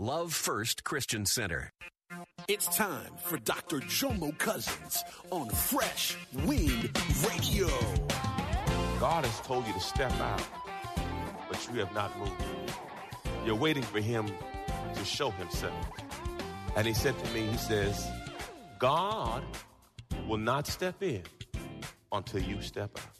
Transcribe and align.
Love 0.00 0.32
First 0.32 0.82
Christian 0.82 1.26
Center. 1.26 1.72
It's 2.48 2.74
time 2.74 3.12
for 3.22 3.36
Dr. 3.36 3.80
Jomo 3.80 4.36
Cousins 4.38 5.04
on 5.30 5.50
Fresh 5.50 6.16
Wind 6.46 6.90
Radio. 7.28 7.68
God 8.98 9.26
has 9.26 9.40
told 9.46 9.66
you 9.66 9.74
to 9.74 9.80
step 9.80 10.10
out, 10.12 10.42
but 11.50 11.68
you 11.70 11.80
have 11.80 11.92
not 11.92 12.18
moved. 12.18 12.32
You're 13.44 13.54
waiting 13.54 13.82
for 13.82 14.00
Him 14.00 14.26
to 14.94 15.04
show 15.04 15.32
Himself. 15.32 15.76
And 16.76 16.86
He 16.86 16.94
said 16.94 17.14
to 17.22 17.34
me, 17.34 17.42
He 17.42 17.58
says, 17.58 18.08
God 18.78 19.44
will 20.26 20.38
not 20.38 20.66
step 20.66 21.02
in 21.02 21.24
until 22.10 22.40
you 22.40 22.62
step 22.62 22.88
out. 22.96 23.19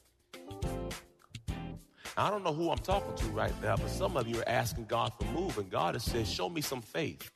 I 2.21 2.29
don't 2.29 2.45
know 2.45 2.53
who 2.53 2.71
I'm 2.71 2.77
talking 2.77 3.15
to 3.15 3.25
right 3.31 3.55
now, 3.63 3.77
but 3.77 3.89
some 3.89 4.15
of 4.15 4.29
you 4.29 4.41
are 4.41 4.49
asking 4.49 4.85
God 4.85 5.11
for 5.19 5.25
move, 5.33 5.57
and 5.57 5.71
God 5.71 5.95
has 5.95 6.05
said, 6.05 6.27
Show 6.27 6.51
me 6.51 6.61
some 6.61 6.83
faith. 6.83 7.31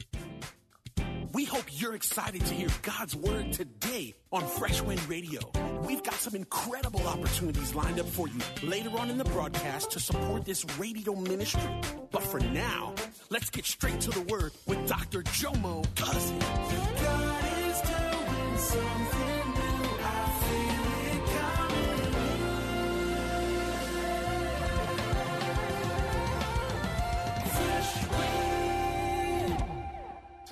We 1.33 1.47
hope 1.47 1.65
you're 1.71 1.95
excited 1.95 2.45
to 2.45 2.53
hear 2.53 2.69
God's 2.83 3.17
word 3.17 3.55
today 3.55 4.15
on 4.31 4.47
Fresh 4.47 4.83
Wind 4.83 5.01
Radio. 5.09 5.41
We've 5.87 6.03
got 6.03 6.17
some 6.17 6.35
incredible 6.35 7.01
opportunities 7.09 7.75
lined 7.75 7.99
up 7.99 8.07
for 8.07 8.29
you 8.29 8.39
later 8.63 8.91
on 8.99 9.09
in 9.09 9.17
the 9.17 9.25
broadcast 9.25 9.91
to 9.93 10.01
support 10.01 10.45
this 10.45 10.67
radio 10.79 11.15
ministry. 11.15 11.81
But 12.11 12.23
for 12.23 12.41
now, 12.41 12.95
let's 13.31 13.49
get 13.49 13.65
straight 13.65 14.03
to 14.03 14.11
the 14.11 14.21
word 14.31 14.53
with 14.67 14.87
Dr. 14.87 15.23
Jomo 15.23 15.83
Cousin. 15.97 16.39
God 16.39 17.69
is 17.69 17.81
doing 17.81 18.59
something 18.59 19.44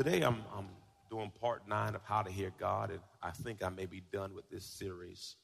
Today 0.02 0.22
I'm, 0.22 0.42
I'm 0.52 0.66
doing 1.10 1.30
part 1.40 1.68
nine 1.68 1.94
of 1.94 2.02
How 2.02 2.22
to 2.22 2.30
Hear 2.32 2.52
God, 2.58 2.90
and 2.90 2.98
I 3.22 3.30
think 3.30 3.62
I 3.62 3.68
may 3.68 3.86
be 3.86 4.02
done 4.12 4.34
with 4.34 4.50
this 4.50 4.64
series 4.64 5.36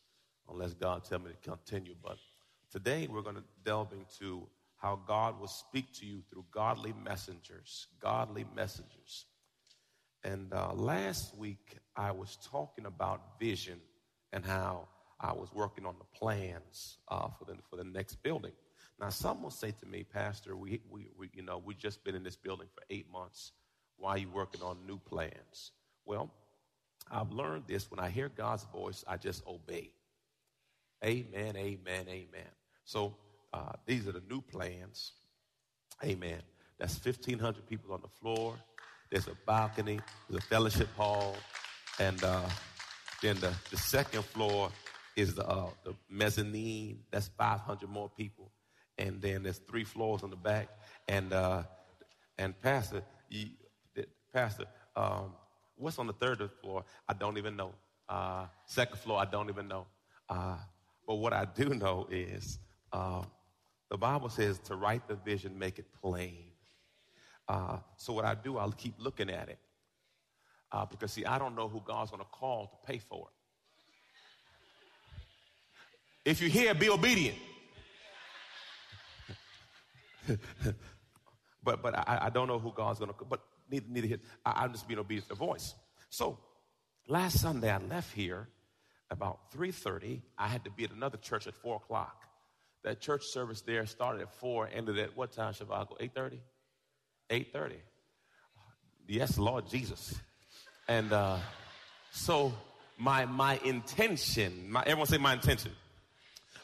unless 0.49 0.75
God 0.75 1.05
tell 1.05 1.21
me 1.21 1.31
to 1.31 1.49
continue. 1.49 1.95
But 2.03 2.17
today 2.73 3.07
we're 3.09 3.23
going 3.23 3.37
to 3.37 3.45
delve 3.65 3.93
into 3.93 4.49
how 4.79 4.99
God 5.07 5.39
will 5.39 5.47
speak 5.47 5.93
to 6.01 6.07
you 6.07 6.25
through 6.29 6.45
godly 6.51 6.93
messengers, 7.05 7.87
godly 8.01 8.47
messengers. 8.57 9.27
And 10.25 10.53
uh, 10.53 10.73
last 10.75 11.37
week 11.39 11.79
I 11.95 12.11
was 12.11 12.37
talking 12.51 12.87
about 12.87 13.39
vision 13.39 13.79
and 14.33 14.45
how 14.45 14.89
I 15.21 15.35
was 15.35 15.53
working 15.55 15.87
on 15.87 15.95
the 16.01 16.19
plans 16.19 16.99
uh, 17.07 17.29
for 17.39 17.45
the 17.45 17.55
for 17.71 17.77
the 17.77 17.85
next 17.85 18.25
building. 18.25 18.55
Now, 19.01 19.11
some 19.11 19.41
will 19.41 19.51
say 19.51 19.71
to 19.71 19.87
me, 19.87 20.03
Pastor, 20.03 20.57
we, 20.57 20.81
we, 20.91 21.07
we 21.17 21.31
you 21.33 21.45
know 21.45 21.63
we've 21.65 21.79
just 21.79 22.03
been 22.03 22.17
in 22.17 22.25
this 22.25 22.35
building 22.35 22.67
for 22.75 22.83
eight 22.91 23.07
months. 23.13 23.53
Why 23.99 24.13
are 24.13 24.19
you 24.19 24.31
working 24.31 24.63
on 24.63 24.79
new 24.87 24.99
plans? 24.99 25.73
Well, 26.05 26.31
I've 27.11 27.33
learned 27.33 27.65
this 27.67 27.91
when 27.91 28.01
I 28.01 28.11
hear 28.11 28.29
God's 28.29 28.65
voice, 28.73 29.05
I 29.07 29.17
just 29.17 29.43
obey. 29.47 29.91
Amen, 31.05 31.57
amen, 31.57 32.07
amen. 32.09 32.51
So 32.85 33.15
uh, 33.53 33.73
these 33.87 34.07
are 34.09 34.13
the 34.13 34.23
new 34.29 34.41
plans. 34.41 35.13
Amen. 36.05 36.41
That's 36.79 36.95
1,500 37.05 37.67
people 37.67 37.93
on 37.93 38.01
the 38.03 38.09
floor. 38.09 38.55
There's 39.11 39.27
a 39.27 39.37
balcony, 39.47 40.01
there's 40.29 40.43
a 40.43 40.47
fellowship 40.47 40.89
hall, 40.97 41.35
and 41.99 42.23
uh, 42.23 42.43
then 43.23 43.37
the, 43.41 43.53
the 43.71 43.77
second 43.77 44.25
floor 44.25 44.71
is 45.17 45.35
the, 45.35 45.47
uh, 45.47 45.71
the 45.85 45.95
mezzanine. 46.09 47.01
That's 47.11 47.29
500 47.37 47.89
more 47.89 48.11
people. 48.11 48.53
And 48.99 49.21
then 49.21 49.45
there's 49.45 49.59
three 49.59 49.85
floors 49.85 50.23
on 50.23 50.31
the 50.31 50.37
back. 50.37 50.69
And, 51.09 51.33
uh, 51.33 51.63
and 52.37 52.61
Pastor, 52.61 53.03
you, 53.29 53.47
Pastor, 54.33 54.65
um, 54.97 55.33
what's 55.77 55.99
on 55.99 56.07
the 56.07 56.13
third 56.13 56.43
floor? 56.61 56.85
I 57.09 57.15
don't 57.15 57.39
even 57.39 57.57
know. 57.57 57.73
Uh, 58.09 58.47
second 58.67 58.99
floor, 58.99 59.21
I 59.21 59.25
don't 59.25 59.49
even 59.49 59.69
know. 59.69 59.87
Uh, 60.29 60.57
but 61.07 61.17
what 61.17 61.33
I 61.33 61.47
do 61.47 61.71
know 61.71 62.07
is 62.11 62.59
uh, 62.93 63.23
the 63.91 63.97
Bible 63.97 64.29
says 64.29 64.59
to 64.61 64.77
write 64.77 65.09
the 65.09 65.15
vision, 65.15 65.59
make 65.59 65.79
it 65.79 65.87
plain. 66.01 66.45
Uh, 67.49 67.79
so 67.97 68.13
what 68.13 68.25
I 68.25 68.35
do, 68.35 68.59
I'll 68.59 68.73
keep 68.73 68.95
looking 68.99 69.31
at 69.31 69.49
it. 69.49 69.59
Uh, 70.71 70.85
because, 70.85 71.13
see, 71.13 71.25
I 71.25 71.39
don't 71.39 71.57
know 71.57 71.69
who 71.69 71.81
God's 71.87 72.11
going 72.11 72.23
to 72.23 72.29
call 72.29 72.67
to 72.67 72.77
pay 72.87 72.99
for 72.99 73.29
it. 76.25 76.31
If 76.31 76.43
you 76.43 76.51
hear, 76.51 76.75
be 76.75 76.91
obedient. 76.91 77.39
but 81.65 81.81
but 81.83 81.97
I, 81.97 82.19
I, 82.27 82.29
don't 82.29 82.49
know 82.49 82.59
who 82.59 82.71
God's 82.71 82.99
going 82.99 83.11
to, 83.11 83.17
but 83.25 83.41
neither, 83.71 83.87
neither. 83.89 84.19
I, 84.45 84.65
I'm 84.65 84.73
just 84.73 84.87
being 84.89 85.01
obedient 85.01 85.25
to 85.25 85.31
the 85.31 85.35
voice. 85.35 85.75
So 86.11 86.39
last 87.07 87.41
Sunday 87.41 87.71
I 87.71 87.79
left 87.79 88.15
here 88.15 88.49
about 89.11 89.53
3.30. 89.53 90.21
I 90.37 90.49
had 90.49 90.65
to 90.65 90.71
be 90.71 90.85
at 90.85 90.93
another 90.93 91.19
church 91.19 91.47
at 91.47 91.55
4 91.55 91.77
o'clock. 91.77 92.25
That 92.85 93.01
church 93.01 93.25
service 93.25 93.63
there 93.63 93.87
started 93.87 94.23
at 94.23 94.33
4, 94.35 94.71
ended 94.73 94.99
at 94.99 95.17
what 95.17 95.33
time, 95.33 95.53
Shavago? 95.53 95.99
8.30? 96.01 96.39
8.30. 97.31 97.73
Yes, 99.07 99.39
Lord 99.39 99.69
Jesus. 99.69 100.15
And 100.87 101.13
uh, 101.13 101.39
so 102.13 102.53
my, 102.99 103.25
my 103.27 103.59
intention, 103.65 104.71
my, 104.71 104.83
everyone 104.83 105.07
say 105.07 105.19
my 105.19 105.33
intention. 105.35 105.73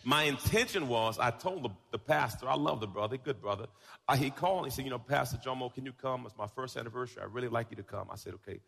My 0.04 0.24
intention 0.24 0.88
was, 0.88 1.18
I 1.18 1.30
told 1.30 1.64
the, 1.64 1.70
the 1.90 1.98
pastor, 1.98 2.48
I 2.48 2.56
love 2.56 2.80
the 2.80 2.86
brother, 2.86 3.16
good 3.16 3.40
brother. 3.40 3.66
Uh, 4.06 4.16
he 4.16 4.30
called, 4.30 4.64
and 4.64 4.72
he 4.72 4.76
said, 4.76 4.84
you 4.84 4.90
know, 4.90 4.98
Pastor 4.98 5.38
Jomo, 5.38 5.72
can 5.72 5.86
you 5.86 5.92
come? 5.92 6.24
It's 6.26 6.36
my 6.36 6.46
first 6.46 6.76
anniversary. 6.76 7.22
I 7.22 7.26
really 7.26 7.48
like 7.48 7.68
you 7.70 7.76
to 7.76 7.82
come. 7.82 8.08
I 8.10 8.16
said, 8.16 8.34
okay. 8.34 8.60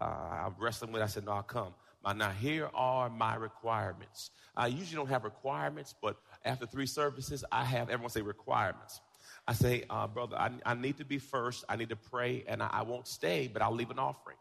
Uh, 0.00 0.04
I'm 0.46 0.54
wrestling 0.58 0.92
with 0.92 1.02
it. 1.02 1.04
I 1.04 1.08
said, 1.08 1.26
no, 1.26 1.32
I'll 1.32 1.42
come. 1.42 1.74
Now, 2.16 2.30
here 2.30 2.70
are 2.74 3.08
my 3.08 3.34
requirements. 3.34 4.30
I 4.56 4.68
usually 4.68 4.96
don't 4.96 5.10
have 5.10 5.24
requirements, 5.24 5.94
but 6.00 6.16
after 6.44 6.66
three 6.66 6.86
services, 6.86 7.44
I 7.52 7.64
have, 7.64 7.90
everyone 7.90 8.10
say 8.10 8.22
requirements. 8.22 9.00
I 9.46 9.52
say, 9.52 9.84
uh, 9.90 10.06
brother, 10.06 10.36
I, 10.36 10.50
I, 10.64 10.74
need 10.74 10.96
to 10.98 11.04
be 11.04 11.18
first. 11.18 11.64
I 11.68 11.76
need 11.76 11.90
to 11.90 11.96
pray, 11.96 12.44
and 12.48 12.62
I, 12.62 12.68
I, 12.72 12.82
won't 12.82 13.06
stay, 13.06 13.48
but 13.52 13.62
I'll 13.62 13.74
leave 13.74 13.90
an 13.90 13.98
offering. 13.98 14.36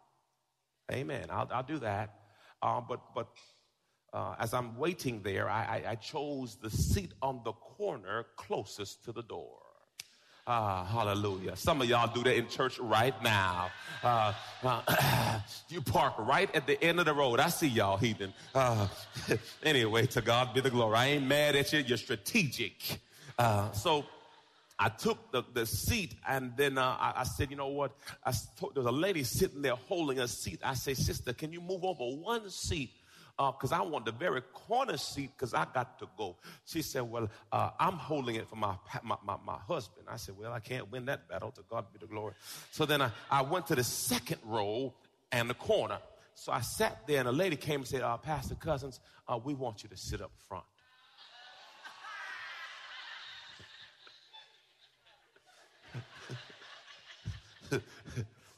Amen. 0.91 1.25
I'll, 1.29 1.47
I'll 1.51 1.63
do 1.63 1.79
that. 1.79 2.15
Uh, 2.61 2.81
but 2.81 3.01
but 3.15 3.27
uh, 4.13 4.35
as 4.39 4.53
I'm 4.53 4.77
waiting 4.77 5.21
there, 5.21 5.49
I, 5.49 5.83
I, 5.85 5.91
I, 5.91 5.95
chose 5.95 6.55
the 6.55 6.69
seat 6.69 7.11
on 7.21 7.41
the 7.43 7.51
corner 7.51 8.25
closest 8.35 9.03
to 9.05 9.11
the 9.11 9.21
door. 9.21 9.57
Ah, 10.47 10.83
hallelujah. 10.83 11.55
Some 11.55 11.81
of 11.81 11.87
y'all 11.87 12.11
do 12.11 12.23
that 12.23 12.35
in 12.35 12.47
church 12.47 12.79
right 12.79 13.13
now. 13.21 13.69
Uh, 14.03 14.33
uh, 14.63 15.39
you 15.69 15.79
park 15.79 16.15
right 16.17 16.53
at 16.55 16.65
the 16.65 16.83
end 16.83 16.99
of 16.99 17.05
the 17.05 17.13
road. 17.13 17.39
I 17.39 17.49
see 17.49 17.67
y'all 17.67 17.97
heathen. 17.97 18.33
Uh, 18.55 18.87
anyway, 19.63 20.07
to 20.07 20.21
God 20.21 20.55
be 20.55 20.61
the 20.61 20.71
glory. 20.71 20.97
I 20.97 21.07
ain't 21.09 21.27
mad 21.27 21.55
at 21.55 21.71
you. 21.71 21.79
You're 21.81 21.97
strategic. 21.99 22.99
Uh, 23.37 23.71
so 23.73 24.05
I 24.79 24.89
took 24.89 25.31
the, 25.31 25.43
the 25.53 25.67
seat 25.67 26.15
and 26.27 26.53
then 26.57 26.77
uh, 26.77 26.97
I, 26.99 27.13
I, 27.17 27.23
said, 27.25 27.51
you 27.51 27.57
know 27.57 27.67
what? 27.67 27.91
I 28.25 28.33
told, 28.57 28.73
there 28.73 28.81
was 28.81 28.91
a 28.91 28.97
lady 28.97 29.23
sitting 29.23 29.61
there 29.61 29.75
holding 29.75 30.19
a 30.19 30.27
seat. 30.27 30.61
I 30.63 30.73
said, 30.73 30.97
sister, 30.97 31.31
can 31.33 31.53
you 31.53 31.61
move 31.61 31.83
over 31.83 32.05
one 32.05 32.49
seat 32.49 32.91
because 33.39 33.71
uh, 33.71 33.77
I 33.77 33.81
want 33.81 34.03
the 34.03 34.11
very 34.11 34.41
corner 34.41 34.97
seat 34.97 35.31
because 35.37 35.53
I 35.53 35.65
got 35.73 35.97
to 35.99 36.09
go. 36.17 36.35
She 36.65 36.81
said, 36.81 37.03
Well, 37.03 37.29
uh, 37.53 37.69
I'm 37.79 37.93
holding 37.93 38.35
it 38.35 38.49
for 38.49 38.57
my, 38.57 38.75
my, 39.01 39.15
my, 39.23 39.37
my, 39.45 39.57
husband. 39.65 40.07
I 40.09 40.17
said, 40.17 40.35
Well, 40.37 40.51
I 40.51 40.59
can't 40.59 40.91
win 40.91 41.05
that 41.05 41.29
battle. 41.29 41.51
To 41.51 41.61
God 41.69 41.85
be 41.93 41.99
the 41.99 42.07
glory. 42.07 42.33
So 42.71 42.85
then 42.85 43.01
I, 43.01 43.11
I 43.31 43.41
went 43.41 43.65
to 43.67 43.75
the 43.75 43.83
second 43.83 44.39
row 44.43 44.93
and 45.31 45.49
the 45.49 45.53
corner. 45.53 45.99
So 46.35 46.51
I 46.51 46.59
sat 46.59 47.07
there 47.07 47.19
and 47.19 47.29
a 47.29 47.31
lady 47.31 47.55
came 47.55 47.81
and 47.81 47.87
said, 47.87 48.01
uh, 48.01 48.17
Pastor 48.17 48.55
Cousins, 48.55 48.99
uh, 49.27 49.37
we 49.41 49.53
want 49.53 49.83
you 49.83 49.89
to 49.89 49.97
sit 49.97 50.21
up 50.21 50.31
front. 50.47 50.63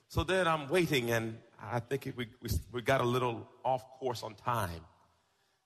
so 0.08 0.24
then 0.24 0.48
I'm 0.48 0.70
waiting 0.70 1.12
and 1.12 1.38
I 1.62 1.80
think 1.80 2.12
we, 2.18 2.28
we, 2.42 2.50
we 2.72 2.82
got 2.82 3.02
a 3.02 3.06
little 3.06 3.48
off 3.64 3.84
course 4.00 4.24
on 4.24 4.36
time. 4.36 4.82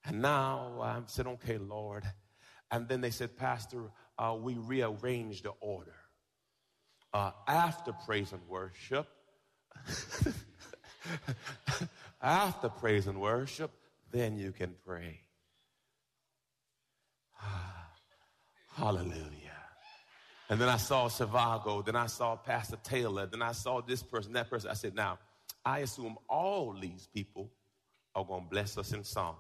And 0.05 0.21
now 0.21 0.79
I 0.81 1.01
said, 1.07 1.27
okay, 1.27 1.57
Lord. 1.57 2.03
And 2.71 2.87
then 2.87 3.01
they 3.01 3.11
said, 3.11 3.37
Pastor, 3.37 3.91
uh, 4.17 4.35
we 4.39 4.55
rearranged 4.55 5.43
the 5.45 5.51
order. 5.61 5.95
uh, 7.15 7.31
after 7.47 7.93
praise 7.93 8.33
and 8.33 8.41
worship, 8.49 9.07
after 12.21 12.67
praise 12.67 13.07
and 13.07 13.21
worship, 13.21 13.71
then 14.11 14.37
you 14.37 14.51
can 14.51 14.75
pray. 14.85 15.21
Hallelujah. 18.75 19.21
And 20.49 20.59
then 20.59 20.67
I 20.67 20.77
saw 20.77 21.07
Shivago, 21.07 21.85
then 21.85 21.95
I 21.95 22.07
saw 22.07 22.35
Pastor 22.35 22.77
Taylor, 22.83 23.27
then 23.27 23.41
I 23.41 23.53
saw 23.53 23.81
this 23.81 24.03
person, 24.03 24.33
that 24.33 24.49
person. 24.49 24.69
I 24.69 24.73
said, 24.73 24.93
now, 24.93 25.17
I 25.65 25.79
assume 25.79 26.17
all 26.29 26.73
these 26.79 27.07
people 27.13 27.49
are 28.13 28.23
going 28.23 28.43
to 28.43 28.49
bless 28.49 28.77
us 28.77 28.93
in 28.93 29.03
song. 29.03 29.35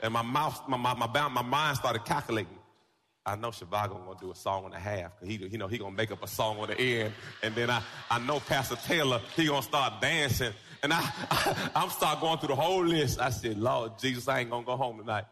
And 0.00 0.12
my 0.12 0.22
mouth, 0.22 0.68
my, 0.68 0.76
my, 0.76 0.94
my, 0.94 1.28
my 1.28 1.42
mind 1.42 1.78
started 1.78 2.04
calculating. 2.04 2.58
I 3.24 3.34
know 3.34 3.48
Shivago 3.48 4.04
gonna 4.06 4.20
do 4.20 4.30
a 4.30 4.36
song 4.36 4.66
and 4.66 4.74
a 4.74 4.78
half 4.78 5.18
because 5.18 5.34
he, 5.34 5.44
you 5.48 5.58
know, 5.58 5.66
he 5.66 5.78
gonna 5.78 5.96
make 5.96 6.12
up 6.12 6.22
a 6.22 6.28
song 6.28 6.58
on 6.60 6.68
the 6.68 6.78
end, 6.80 7.12
and 7.42 7.56
then 7.56 7.70
I, 7.70 7.82
I 8.08 8.20
know 8.20 8.38
Pastor 8.38 8.76
Taylor, 8.76 9.20
he 9.34 9.46
gonna 9.46 9.62
start 9.62 10.00
dancing, 10.00 10.52
and 10.84 10.92
I, 10.92 11.00
I, 11.28 11.70
I'm 11.74 11.90
start 11.90 12.20
going 12.20 12.38
through 12.38 12.50
the 12.50 12.54
whole 12.54 12.84
list. 12.84 13.18
I 13.18 13.30
said, 13.30 13.58
Lord 13.58 13.98
Jesus, 13.98 14.28
I 14.28 14.40
ain't 14.40 14.50
gonna 14.50 14.64
go 14.64 14.76
home 14.76 14.98
tonight. 14.98 15.24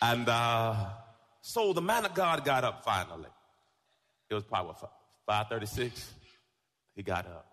And 0.00 0.26
uh, 0.26 0.86
so 1.42 1.74
the 1.74 1.82
man 1.82 2.06
of 2.06 2.14
God 2.14 2.42
got 2.46 2.64
up 2.64 2.82
finally. 2.82 3.28
It 4.30 4.34
was 4.34 4.44
probably 4.44 4.74
536. 5.28 6.14
He 6.96 7.02
got 7.02 7.26
up. 7.26 7.46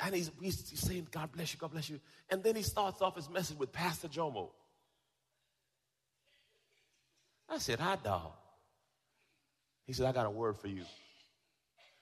And 0.00 0.14
he's, 0.14 0.30
he's, 0.40 0.68
he's 0.68 0.80
saying, 0.80 1.08
God 1.10 1.30
bless 1.30 1.52
you, 1.52 1.58
God 1.58 1.70
bless 1.70 1.90
you. 1.90 2.00
And 2.30 2.42
then 2.42 2.56
he 2.56 2.62
starts 2.62 3.02
off 3.02 3.14
his 3.16 3.28
message 3.28 3.58
with 3.58 3.70
Pastor 3.70 4.08
Jomo. 4.08 4.48
I 7.48 7.58
said, 7.58 7.80
Hi, 7.80 7.96
dog. 8.02 8.32
He 9.86 9.92
said, 9.92 10.06
I 10.06 10.12
got 10.12 10.26
a 10.26 10.30
word 10.30 10.56
for 10.56 10.68
you. 10.68 10.84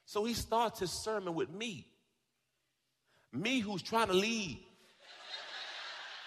So 0.06 0.24
he 0.24 0.32
starts 0.32 0.78
his 0.78 0.90
sermon 0.90 1.34
with 1.34 1.50
me. 1.50 1.86
Me 3.32 3.58
who's 3.58 3.82
trying 3.82 4.06
to 4.06 4.14
leave. 4.14 4.58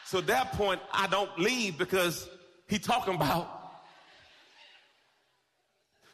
So 0.06 0.20
at 0.20 0.28
that 0.28 0.52
point, 0.54 0.82
I 0.92 1.08
don't 1.08 1.40
leave 1.40 1.78
because 1.78 2.30
he 2.68 2.80
talking 2.80 3.16
about. 3.16 3.57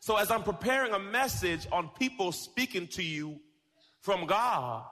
So 0.03 0.17
as 0.17 0.29
I'm 0.31 0.43
preparing 0.43 0.91
a 0.91 0.99
message 0.99 1.65
on 1.71 1.87
people 1.97 2.33
speaking 2.33 2.87
to 2.87 3.01
you 3.01 3.39
from 4.01 4.25
God, 4.25 4.83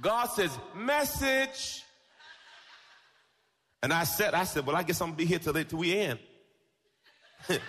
God 0.00 0.24
says, 0.28 0.50
message 0.74 1.84
and 3.82 3.92
I 3.92 4.04
said, 4.04 4.32
I 4.32 4.44
said, 4.44 4.64
well, 4.64 4.76
I 4.76 4.82
guess 4.82 4.98
I'm 5.02 5.08
gonna 5.08 5.18
be 5.18 5.26
here 5.26 5.40
till, 5.40 5.52
they, 5.52 5.64
till 5.64 5.80
we 5.80 5.94
end. 5.94 6.18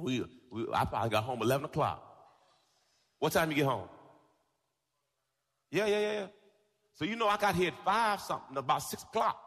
we, 0.00 0.24
we, 0.52 0.66
I 0.72 0.84
probably 0.84 1.10
got 1.10 1.24
home 1.24 1.42
11 1.42 1.64
o'clock. 1.64 2.00
What 3.18 3.32
time 3.32 3.50
you 3.50 3.56
get 3.56 3.66
home? 3.66 3.88
Yeah, 5.72 5.86
yeah, 5.86 5.98
yeah, 5.98 6.12
yeah. 6.12 6.26
So 6.94 7.04
you 7.04 7.16
know 7.16 7.26
I 7.26 7.38
got 7.38 7.56
here 7.56 7.72
at 7.72 7.84
five 7.84 8.20
something, 8.20 8.56
about 8.56 8.84
six 8.84 9.02
o'clock. 9.02 9.42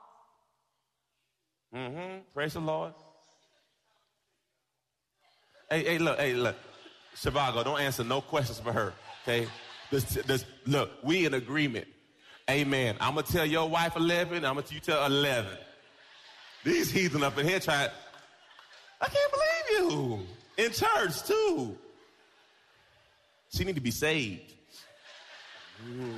Mm-hmm. 1.75 2.19
Praise 2.33 2.54
the 2.54 2.60
Lord. 2.60 2.94
Hey, 5.69 5.83
hey, 5.83 5.98
look, 6.00 6.18
hey, 6.18 6.33
look. 6.33 6.56
Shivago, 7.16 7.63
don't 7.63 7.80
answer 7.80 8.04
no 8.04 8.21
questions 8.21 8.60
for 8.60 8.71
her. 8.74 8.94
Okay? 9.24 9.48
This, 9.92 10.04
this, 10.04 10.45
look, 10.66 10.92
we 11.04 11.25
in 11.25 11.33
agreement. 11.33 11.88
Amen. 12.50 12.95
I'm 13.00 13.13
gonna 13.16 13.27
tell 13.27 13.45
your 13.45 13.69
wife 13.69 13.95
11. 13.95 14.44
I'm 14.45 14.56
gonna 14.56 14.66
you 14.69 14.80
tell 14.80 15.06
11. 15.06 15.51
These 16.63 16.92
heathen 16.92 17.24
up 17.24 17.38
in 17.38 17.48
here 17.48 17.60
trying. 17.60 17.89
I 19.00 19.07
can't 19.07 19.31
believe 19.31 19.92
you 19.92 20.19
in 20.57 20.71
church 20.71 21.24
too. 21.24 21.77
She 23.50 23.63
need 23.63 23.75
to 23.75 23.81
be 23.81 23.92
saved. 23.92 24.54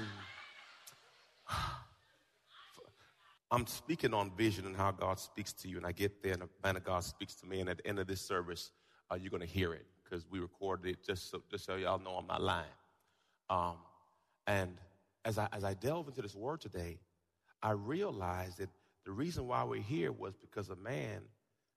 I'm 3.51 3.67
speaking 3.67 4.13
on 4.13 4.31
vision 4.31 4.65
and 4.65 4.75
how 4.75 4.91
God 4.91 5.19
speaks 5.19 5.51
to 5.53 5.67
you, 5.67 5.77
and 5.77 5.85
I 5.85 5.91
get 5.91 6.23
there, 6.23 6.33
and 6.33 6.43
the 6.43 6.49
man 6.63 6.77
of 6.77 6.85
God 6.85 7.03
speaks 7.03 7.35
to 7.35 7.45
me, 7.45 7.59
and 7.59 7.69
at 7.69 7.77
the 7.77 7.87
end 7.87 7.99
of 7.99 8.07
this 8.07 8.21
service, 8.21 8.71
uh, 9.11 9.15
you're 9.15 9.29
going 9.29 9.41
to 9.41 9.47
hear 9.47 9.73
it 9.73 9.85
because 10.03 10.25
we 10.31 10.39
recorded 10.39 10.89
it 10.89 11.05
just 11.05 11.29
so, 11.29 11.43
just 11.51 11.65
so 11.65 11.75
y'all 11.75 11.99
know 11.99 12.11
I'm 12.11 12.27
not 12.27 12.41
lying. 12.41 12.65
Um, 13.49 13.75
and 14.47 14.77
as 15.25 15.37
I, 15.37 15.49
as 15.51 15.65
I 15.65 15.73
delve 15.73 16.07
into 16.07 16.21
this 16.21 16.33
word 16.33 16.61
today, 16.61 16.99
I 17.61 17.71
realized 17.71 18.59
that 18.59 18.69
the 19.05 19.11
reason 19.11 19.47
why 19.47 19.63
we're 19.65 19.81
here 19.81 20.13
was 20.13 20.35
because 20.37 20.69
a 20.69 20.75
man 20.77 21.21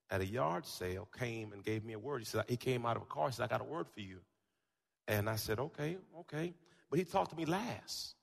at 0.09 0.21
a 0.21 0.25
yard 0.25 0.65
sale 0.65 1.09
came 1.17 1.51
and 1.51 1.63
gave 1.63 1.83
me 1.83 1.93
a 1.93 1.99
word. 1.99 2.19
He 2.19 2.25
said, 2.25 2.45
he 2.47 2.57
came 2.57 2.85
out 2.85 2.95
of 2.95 3.03
a 3.03 3.05
car. 3.05 3.27
He 3.27 3.33
said, 3.35 3.43
I 3.43 3.47
got 3.47 3.61
a 3.61 3.65
word 3.65 3.87
for 3.93 3.99
you. 3.99 4.19
And 5.07 5.29
I 5.29 5.35
said, 5.35 5.59
okay, 5.59 5.97
okay. 6.21 6.53
But 6.89 6.99
he 6.99 7.05
talked 7.05 7.31
to 7.31 7.35
me 7.35 7.45
last. 7.45 8.15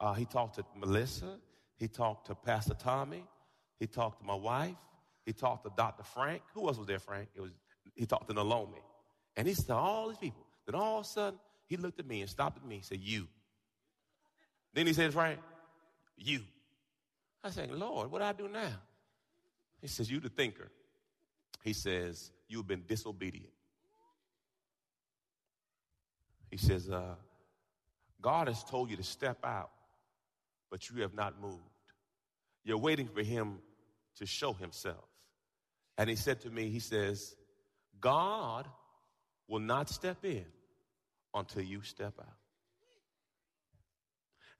Uh, 0.00 0.14
he 0.14 0.24
talked 0.24 0.56
to 0.56 0.64
Melissa. 0.76 1.38
He 1.80 1.88
talked 1.88 2.28
to 2.28 2.36
Pastor 2.36 2.74
Tommy. 2.74 3.24
He 3.80 3.88
talked 3.88 4.20
to 4.20 4.24
my 4.24 4.34
wife. 4.34 4.76
He 5.26 5.32
talked 5.32 5.64
to 5.64 5.72
Dr. 5.76 6.04
Frank. 6.04 6.42
Who 6.54 6.68
else 6.68 6.78
was 6.78 6.86
there, 6.86 7.00
Frank? 7.00 7.28
It 7.34 7.40
was, 7.40 7.50
he 7.96 8.06
talked 8.06 8.28
to 8.28 8.34
Nalomi. 8.34 8.78
And 9.36 9.48
he 9.48 9.54
said, 9.54 9.70
all 9.70 10.08
these 10.08 10.18
people. 10.18 10.44
Then 10.66 10.76
all 10.76 10.98
of 11.00 11.04
a 11.06 11.08
sudden, 11.08 11.40
he 11.66 11.76
looked 11.76 11.98
at 11.98 12.06
me 12.06 12.20
and 12.20 12.30
stopped 12.30 12.58
at 12.58 12.64
me 12.64 12.76
and 12.76 12.84
said, 12.84 13.00
you. 13.00 13.26
Then 14.72 14.86
he 14.86 14.92
said, 14.92 15.12
Frank, 15.12 15.40
you. 16.16 16.42
I 17.42 17.50
said, 17.50 17.72
Lord, 17.72 18.10
what 18.10 18.18
do 18.18 18.24
I 18.24 18.32
do 18.32 18.48
now? 18.48 18.76
He 19.80 19.88
says, 19.88 20.10
You 20.10 20.20
the 20.20 20.28
thinker. 20.28 20.70
He 21.64 21.72
says, 21.72 22.30
You've 22.48 22.66
been 22.66 22.84
disobedient. 22.86 23.52
He 26.50 26.56
says, 26.56 26.90
uh, 26.90 27.14
God 28.20 28.48
has 28.48 28.64
told 28.64 28.90
you 28.90 28.96
to 28.96 29.02
step 29.02 29.38
out, 29.44 29.70
but 30.70 30.90
you 30.90 31.00
have 31.02 31.14
not 31.14 31.40
moved. 31.40 31.69
You're 32.64 32.78
waiting 32.78 33.08
for 33.08 33.22
him 33.22 33.58
to 34.16 34.26
show 34.26 34.52
himself. 34.52 35.04
And 35.98 36.08
he 36.08 36.16
said 36.16 36.40
to 36.42 36.50
me, 36.50 36.68
He 36.68 36.80
says, 36.80 37.34
God 38.00 38.68
will 39.48 39.60
not 39.60 39.88
step 39.88 40.24
in 40.24 40.46
until 41.34 41.62
you 41.62 41.82
step 41.82 42.14
out. 42.18 42.26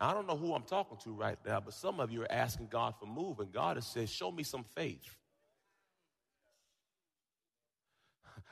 I 0.00 0.14
don't 0.14 0.26
know 0.26 0.36
who 0.36 0.54
I'm 0.54 0.62
talking 0.62 0.96
to 1.04 1.12
right 1.12 1.36
now, 1.46 1.60
but 1.60 1.74
some 1.74 2.00
of 2.00 2.10
you 2.10 2.22
are 2.22 2.32
asking 2.32 2.68
God 2.70 2.94
for 2.98 3.06
move, 3.06 3.38
and 3.38 3.52
God 3.52 3.76
has 3.76 3.86
said, 3.86 4.08
Show 4.08 4.30
me 4.30 4.42
some 4.42 4.64
faith. 4.74 5.16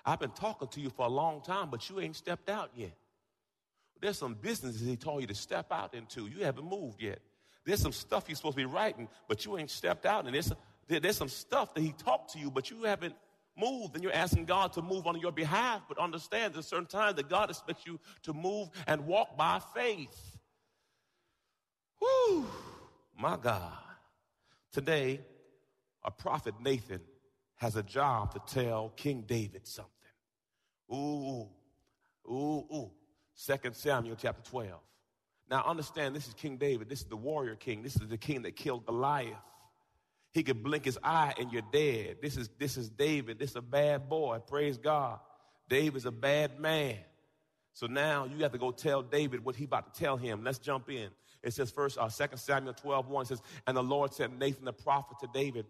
I've 0.05 0.21
been 0.21 0.31
talking 0.31 0.69
to 0.69 0.81
you 0.81 0.91
for 0.91 1.07
a 1.07 1.11
long 1.11 1.43
time, 1.43 1.71
but 1.71 1.89
you 1.89 2.01
ain't 2.01 2.17
stepped 2.17 2.49
out 2.49 2.71
yet. 2.75 2.97
There's 4.01 4.19
some 4.19 4.35
businesses 4.35 4.87
He 4.87 4.97
told 4.97 5.23
you 5.23 5.27
to 5.27 5.35
step 5.35 5.73
out 5.73 5.95
into. 5.95 6.27
You 6.27 6.45
haven't 6.45 6.69
moved 6.69 7.03
yet. 7.03 7.21
There's 7.69 7.83
some 7.83 7.93
stuff 7.93 8.25
you're 8.29 8.37
supposed 8.37 8.57
to 8.57 8.63
be 8.63 8.65
writing, 8.65 9.09
but 9.29 9.45
you 9.45 9.59
ain't 9.59 9.69
stepped 9.69 10.07
out. 10.07 10.25
And 10.25 10.35
there's, 10.35 10.51
there's 10.89 11.19
some 11.19 11.29
stuff 11.29 11.75
that 11.75 11.83
He 11.83 11.93
talked 11.93 12.33
to 12.33 12.39
you, 12.39 12.51
but 12.51 12.71
you 12.71 12.85
haven't 12.85 13.15
moved. 13.59 13.95
And 13.95 14.03
you're 14.03 14.15
asking 14.15 14.47
God 14.47 14.73
to 14.73 14.81
move 14.81 15.07
on 15.07 15.21
your 15.21 15.33
behalf. 15.33 15.83
But 15.87 15.99
understand 15.99 16.55
there's 16.55 16.67
certain 16.67 16.87
times 16.87 17.17
that 17.17 17.29
God 17.29 17.51
expects 17.51 17.85
you 17.85 18.01
to 18.23 18.33
move 18.33 18.71
and 18.87 19.05
walk 19.05 19.37
by 19.37 19.61
faith. 19.75 20.39
Whoo, 22.01 22.47
my 23.19 23.37
God. 23.37 23.71
Today, 24.73 25.21
a 26.03 26.11
prophet 26.11 26.55
Nathan 26.63 27.03
has 27.57 27.77
a 27.77 27.83
job 27.83 28.33
to 28.33 28.41
tell 28.63 28.95
King 28.97 29.25
David 29.27 29.67
something. 29.67 29.93
Ooh, 30.91 31.49
ooh, 32.27 32.65
ooh. 32.73 32.91
Second 33.35 33.77
Samuel 33.77 34.17
chapter 34.19 34.41
12. 34.49 34.71
Now 35.51 35.65
understand 35.65 36.15
this 36.15 36.29
is 36.29 36.35
King 36.35 36.57
David. 36.57 36.89
This 36.89 37.01
is 37.01 37.07
the 37.07 37.17
warrior 37.17 37.55
king. 37.55 37.83
This 37.83 37.97
is 37.97 38.09
the 38.09 38.19
king 38.19 38.43
that 38.43 38.57
killed 38.57 38.87
Goliath. 38.87 39.35
He 40.33 40.43
could 40.43 40.63
blink 40.63 40.85
his 40.85 40.99
eye 41.03 41.35
and 41.39 41.51
you're 41.51 41.63
dead. 41.73 42.19
This 42.21 42.37
is 42.37 42.51
this 42.59 42.77
is 42.77 42.91
David. 42.91 43.39
This 43.39 43.51
is 43.51 43.57
a 43.57 43.63
bad 43.63 44.09
boy. 44.09 44.39
Praise 44.47 44.77
God. 44.77 45.19
David's 45.69 46.07
a 46.07 46.11
bad 46.11 46.61
man. 46.61 46.97
So 47.73 47.87
now 47.87 48.25
you 48.25 48.43
have 48.43 48.53
to 48.53 48.59
go 48.59 48.71
tell 48.71 49.03
David 49.03 49.45
what 49.45 49.55
he 49.55 49.65
about 49.65 49.95
to 49.95 50.01
tell 50.01 50.17
him. 50.17 50.43
Let's 50.43 50.59
jump 50.59 50.91
in. 50.91 51.11
It 51.43 51.53
says 51.53 51.71
first, 51.71 51.97
uh, 51.99 52.09
2 52.09 52.37
Samuel 52.37 52.75
12, 52.75 53.09
1 53.09 53.27
says, 53.27 53.41
And 53.67 53.77
the 53.77 53.83
Lord 53.83 54.13
said, 54.13 54.37
Nathan 54.37 54.65
the 54.65 54.73
prophet 54.73 55.19
to 55.21 55.29
David, 55.33 55.67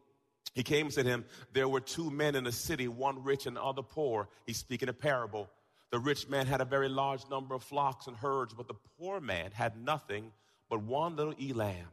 he 0.54 0.62
came 0.62 0.86
and 0.86 0.94
said 0.94 1.04
to 1.04 1.10
him, 1.10 1.24
There 1.52 1.68
were 1.68 1.80
two 1.80 2.10
men 2.10 2.34
in 2.34 2.44
the 2.44 2.52
city, 2.52 2.88
one 2.88 3.22
rich 3.22 3.46
and 3.46 3.56
the 3.56 3.62
other 3.62 3.82
poor. 3.82 4.28
He's 4.46 4.56
speaking 4.56 4.88
a 4.88 4.94
parable. 4.94 5.50
The 5.90 5.98
rich 5.98 6.28
man 6.28 6.46
had 6.46 6.60
a 6.60 6.66
very 6.66 6.88
large 6.88 7.22
number 7.30 7.54
of 7.54 7.62
flocks 7.62 8.06
and 8.06 8.16
herds, 8.16 8.54
but 8.54 8.68
the 8.68 8.74
poor 8.98 9.20
man 9.20 9.52
had 9.52 9.82
nothing 9.82 10.32
but 10.68 10.82
one 10.82 11.16
little 11.16 11.34
ewe 11.38 11.54
lamb, 11.54 11.88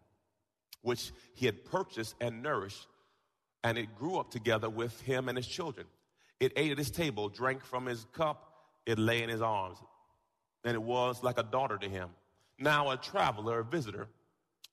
which 0.81 1.11
he 1.33 1.45
had 1.45 1.63
purchased 1.65 2.15
and 2.19 2.43
nourished, 2.43 2.87
and 3.63 3.77
it 3.77 3.95
grew 3.95 4.17
up 4.17 4.31
together 4.31 4.69
with 4.69 4.99
him 5.01 5.29
and 5.29 5.37
his 5.37 5.47
children. 5.47 5.87
It 6.39 6.51
ate 6.57 6.71
at 6.71 6.77
his 6.77 6.91
table, 6.91 7.29
drank 7.29 7.63
from 7.63 7.85
his 7.85 8.05
cup, 8.11 8.51
it 8.85 8.99
lay 8.99 9.23
in 9.23 9.29
his 9.29 9.41
arms, 9.41 9.77
and 10.65 10.75
it 10.75 10.81
was 10.81 11.23
like 11.23 11.39
a 11.39 11.43
daughter 11.43 11.77
to 11.77 11.87
him. 11.87 12.09
Now 12.59 12.91
a 12.91 12.97
traveler, 12.97 13.59
a 13.59 13.63
visitor, 13.63 14.09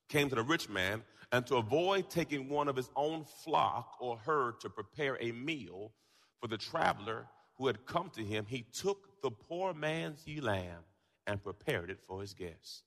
came 0.09 0.29
to 0.29 0.35
the 0.35 0.43
rich 0.43 0.67
man, 0.69 1.01
and 1.31 1.47
to 1.47 1.55
avoid 1.55 2.09
taking 2.09 2.49
one 2.49 2.67
of 2.67 2.75
his 2.75 2.89
own 2.95 3.25
flock 3.43 3.95
or 3.99 4.17
herd 4.17 4.59
to 4.59 4.69
prepare 4.69 5.17
a 5.21 5.31
meal 5.31 5.93
for 6.41 6.47
the 6.47 6.57
traveler 6.57 7.25
who 7.55 7.67
had 7.67 7.85
come 7.85 8.09
to 8.11 8.23
him, 8.23 8.45
he 8.47 8.65
took 8.73 9.21
the 9.21 9.31
poor 9.31 9.73
man's 9.73 10.21
ewe 10.25 10.41
lamb 10.41 10.83
and 11.27 11.41
prepared 11.43 11.89
it 11.89 11.99
for 12.07 12.21
his 12.21 12.33
guests. 12.33 12.83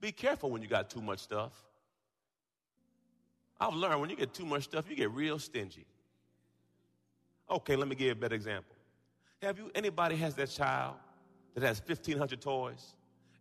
Be 0.00 0.12
careful 0.12 0.50
when 0.50 0.62
you 0.62 0.68
got 0.68 0.90
too 0.90 1.00
much 1.00 1.20
stuff. 1.20 1.52
I've 3.60 3.74
learned 3.74 4.00
when 4.00 4.10
you 4.10 4.16
get 4.16 4.34
too 4.34 4.44
much 4.44 4.64
stuff, 4.64 4.86
you 4.90 4.96
get 4.96 5.10
real 5.12 5.38
stingy. 5.38 5.86
Okay, 7.48 7.76
let 7.76 7.86
me 7.86 7.94
give 7.94 8.06
you 8.06 8.12
a 8.12 8.16
better 8.16 8.34
example. 8.34 8.74
Have 9.42 9.58
you 9.58 9.70
anybody 9.74 10.16
has 10.16 10.34
that 10.36 10.50
child 10.50 10.94
that 11.54 11.62
has 11.62 11.80
1,500 11.80 12.40
toys, 12.40 12.94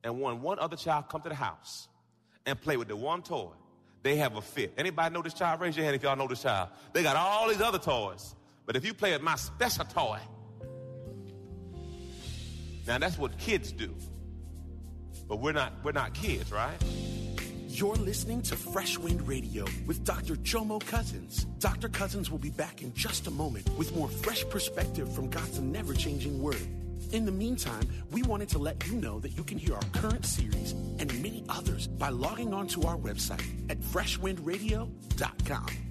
and 0.04 0.20
when 0.20 0.42
one 0.42 0.60
other 0.60 0.75
child 0.75 1.10
come 1.10 1.22
to 1.22 1.30
the 1.30 1.36
house 1.36 1.88
and 2.46 2.60
play 2.60 2.78
with 2.78 2.88
the 2.88 2.96
one 2.96 3.22
toy, 3.22 3.51
they 4.04 4.16
have 4.18 4.36
a 4.36 4.42
fit. 4.42 4.74
Anybody 4.78 5.13
know 5.13 5.22
this 5.22 5.34
child? 5.34 5.62
Raise 5.62 5.75
your 5.75 5.86
hand 5.86 5.96
if 5.96 6.04
y'all 6.04 6.16
know 6.16 6.28
this 6.28 6.42
child. 6.42 6.70
They 6.92 7.04
got 7.04 7.16
all 7.16 7.48
these 7.48 7.62
other 7.62 7.80
toys, 7.80 8.36
but 8.66 8.75
if 8.75 8.86
you 8.86 8.94
play 8.94 9.13
with 9.13 9.22
my 9.22 9.36
special 9.36 9.86
toy, 9.86 10.20
now 12.88 12.98
that's 12.98 13.18
what 13.18 13.38
kids 13.38 13.72
do. 13.72 13.94
But 15.28 15.38
we're 15.38 15.54
not 15.54 15.74
we're 15.84 15.92
not 15.92 16.14
kids, 16.14 16.52
right? 16.52 16.78
You're 17.68 17.96
listening 17.96 18.42
to 18.44 18.58
Fresh 18.58 18.98
Wind 18.98 19.26
Radio 19.28 19.66
with 19.88 20.04
Dr. 20.04 20.36
Jomo 20.36 20.86
Cousins. 20.86 21.46
Dr. 21.60 21.88
Cousins 21.88 22.30
will 22.30 22.38
be 22.38 22.50
back 22.50 22.82
in 22.82 22.94
just 22.94 23.28
a 23.28 23.32
moment 23.32 23.70
with 23.78 23.96
more 23.96 24.10
fresh 24.10 24.44
perspective 24.50 25.14
from 25.16 25.30
God's 25.30 25.60
never 25.60 25.94
changing 25.94 26.42
word. 26.42 26.68
In 27.14 27.26
the 27.26 27.32
meantime, 27.32 27.88
we 28.12 28.24
wanted 28.24 28.50
to 28.50 28.58
let 28.58 28.86
you 28.88 28.96
know 28.96 29.20
that 29.20 29.38
you 29.38 29.44
can 29.44 29.58
hear 29.58 29.76
our 29.76 29.82
current 29.94 30.26
series 30.26 30.74
and 31.00 31.14
many 31.24 31.46
others 31.48 31.88
by 31.88 32.10
logging 32.10 32.54
on 32.54 32.68
to 32.68 32.84
our 32.84 32.98
website 32.98 33.44
at 33.70 33.80
freshwindradio.com. 33.80 35.91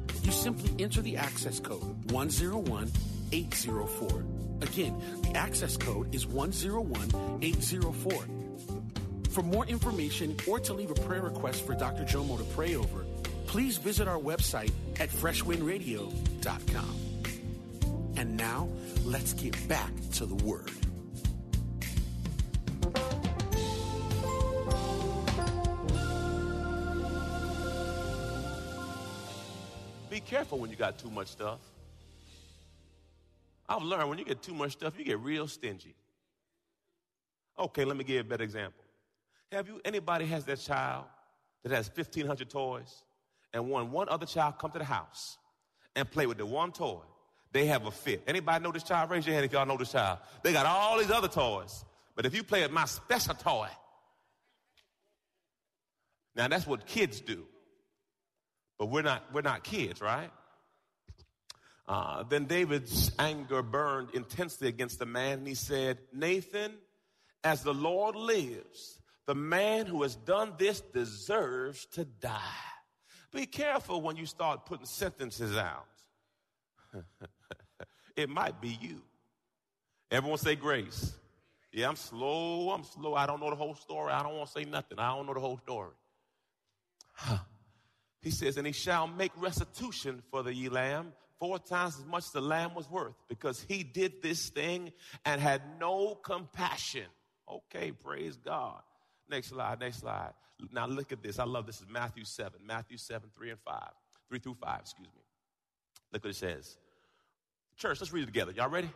you 0.23 0.31
simply 0.31 0.83
enter 0.83 1.01
the 1.01 1.17
access 1.17 1.59
code 1.59 2.11
101804. 2.11 4.25
Again, 4.61 5.01
the 5.23 5.35
access 5.35 5.77
code 5.77 6.13
is 6.13 6.27
101804. 6.27 8.25
For 9.31 9.41
more 9.41 9.65
information 9.65 10.35
or 10.47 10.59
to 10.59 10.73
leave 10.73 10.91
a 10.91 10.95
prayer 10.95 11.21
request 11.21 11.65
for 11.65 11.73
Dr. 11.73 12.03
Jomo 12.03 12.37
to 12.37 12.43
pray 12.55 12.75
over, 12.75 13.05
please 13.47 13.77
visit 13.77 14.07
our 14.07 14.19
website 14.19 14.71
at 14.99 15.09
freshwindradio.com. 15.09 16.95
And 18.17 18.37
now, 18.37 18.69
let's 19.05 19.33
get 19.33 19.67
back 19.67 19.91
to 20.13 20.25
the 20.25 20.35
Word. 20.43 20.69
Be 30.11 30.19
careful 30.19 30.59
when 30.59 30.69
you 30.69 30.75
got 30.75 30.99
too 30.99 31.09
much 31.09 31.29
stuff. 31.29 31.61
I've 33.69 33.81
learned 33.81 34.09
when 34.09 34.19
you 34.19 34.25
get 34.25 34.43
too 34.43 34.53
much 34.53 34.73
stuff, 34.73 34.99
you 34.99 35.05
get 35.05 35.19
real 35.19 35.47
stingy. 35.47 35.95
Okay, 37.57 37.85
let 37.85 37.95
me 37.95 38.03
give 38.03 38.15
you 38.15 38.19
a 38.19 38.25
better 38.25 38.43
example. 38.43 38.83
Have 39.53 39.69
you 39.69 39.79
anybody 39.85 40.25
has 40.25 40.43
that 40.45 40.59
child 40.59 41.05
that 41.63 41.71
has 41.71 41.87
1,500 41.87 42.49
toys, 42.49 43.03
and 43.53 43.71
when 43.71 43.89
one 43.91 44.09
other 44.09 44.25
child 44.25 44.57
come 44.59 44.71
to 44.71 44.79
the 44.79 44.85
house 44.85 45.37
and 45.95 46.11
play 46.11 46.25
with 46.25 46.37
the 46.39 46.45
one 46.45 46.73
toy, 46.73 47.03
they 47.53 47.67
have 47.67 47.85
a 47.85 47.91
fit. 47.91 48.21
Anybody 48.27 48.61
know 48.61 48.73
this 48.73 48.83
child? 48.83 49.09
Raise 49.11 49.25
your 49.25 49.33
hand 49.33 49.45
if 49.45 49.53
y'all 49.53 49.65
know 49.65 49.77
this 49.77 49.93
child. 49.93 50.19
They 50.43 50.51
got 50.51 50.65
all 50.65 50.99
these 50.99 51.11
other 51.11 51.29
toys, 51.29 51.85
but 52.17 52.25
if 52.25 52.35
you 52.35 52.43
play 52.43 52.63
with 52.63 52.71
my 52.71 52.83
special 52.83 53.35
toy, 53.35 53.69
now 56.35 56.49
that's 56.49 56.67
what 56.67 56.85
kids 56.85 57.21
do. 57.21 57.45
But 58.81 58.87
we're 58.87 59.03
not, 59.03 59.23
we're 59.31 59.41
not 59.41 59.63
kids, 59.63 60.01
right? 60.01 60.31
Uh, 61.87 62.23
then 62.23 62.45
David's 62.45 63.11
anger 63.19 63.61
burned 63.61 64.09
intensely 64.15 64.67
against 64.67 64.97
the 64.97 65.05
man, 65.05 65.37
and 65.37 65.47
he 65.47 65.53
said, 65.53 65.99
Nathan, 66.11 66.71
as 67.43 67.61
the 67.61 67.75
Lord 67.75 68.15
lives, 68.15 68.97
the 69.27 69.35
man 69.35 69.85
who 69.85 70.01
has 70.01 70.15
done 70.15 70.53
this 70.57 70.81
deserves 70.81 71.85
to 71.91 72.05
die. 72.05 72.39
Be 73.31 73.45
careful 73.45 74.01
when 74.01 74.17
you 74.17 74.25
start 74.25 74.65
putting 74.65 74.87
sentences 74.87 75.55
out. 75.55 75.85
it 78.15 78.29
might 78.29 78.59
be 78.59 78.79
you. 78.81 79.03
Everyone 80.09 80.39
say 80.39 80.55
grace. 80.55 81.13
Yeah, 81.71 81.87
I'm 81.87 81.95
slow. 81.97 82.71
I'm 82.71 82.83
slow. 82.83 83.13
I 83.13 83.27
don't 83.27 83.41
know 83.41 83.51
the 83.51 83.55
whole 83.55 83.75
story. 83.75 84.11
I 84.11 84.23
don't 84.23 84.37
want 84.37 84.47
to 84.47 84.53
say 84.53 84.65
nothing. 84.65 84.97
I 84.97 85.15
don't 85.15 85.27
know 85.27 85.35
the 85.35 85.39
whole 85.39 85.59
story. 85.59 85.91
He 88.21 88.29
says, 88.29 88.57
and 88.57 88.67
he 88.67 88.73
shall 88.73 89.07
make 89.07 89.31
restitution 89.35 90.21
for 90.29 90.43
the 90.43 90.69
lamb 90.69 91.13
four 91.39 91.57
times 91.57 91.97
as 91.97 92.05
much 92.05 92.25
as 92.25 92.31
the 92.31 92.41
lamb 92.41 92.75
was 92.75 92.89
worth 92.89 93.15
because 93.27 93.65
he 93.67 93.83
did 93.83 94.21
this 94.21 94.49
thing 94.49 94.91
and 95.25 95.41
had 95.41 95.61
no 95.79 96.13
compassion. 96.15 97.05
Okay, 97.49 97.91
praise 97.91 98.37
God. 98.37 98.81
Next 99.27 99.47
slide, 99.47 99.79
next 99.79 100.01
slide. 100.01 100.33
Now 100.71 100.85
look 100.85 101.11
at 101.11 101.23
this. 101.23 101.39
I 101.39 101.45
love 101.45 101.65
this. 101.65 101.77
this 101.77 101.87
is 101.87 101.91
Matthew 101.91 102.23
7. 102.23 102.59
Matthew 102.63 102.97
7, 102.97 103.29
3 103.35 103.49
and 103.49 103.59
5. 103.59 103.81
3 104.29 104.39
through 104.39 104.57
5, 104.61 104.79
excuse 104.79 105.07
me. 105.07 105.21
Look 106.13 106.23
what 106.23 106.29
it 106.29 106.35
says. 106.35 106.77
Church, 107.77 107.99
let's 107.99 108.13
read 108.13 108.23
it 108.23 108.27
together. 108.27 108.51
Y'all 108.51 108.69
ready? 108.69 108.91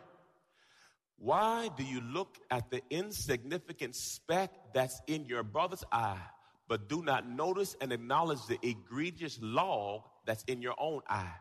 Why 1.18 1.70
do 1.76 1.82
you 1.82 2.00
look 2.00 2.38
at 2.50 2.70
the 2.70 2.82
insignificant 2.90 3.96
speck 3.96 4.52
that's 4.72 5.00
in 5.08 5.24
your 5.24 5.42
brother's 5.42 5.82
eye? 5.90 6.20
But 6.68 6.88
do 6.88 7.02
not 7.02 7.28
notice 7.28 7.76
and 7.80 7.92
acknowledge 7.92 8.44
the 8.46 8.58
egregious 8.62 9.38
log 9.40 10.02
that's 10.24 10.44
in 10.44 10.60
your 10.60 10.74
own 10.78 11.02
eye? 11.08 11.34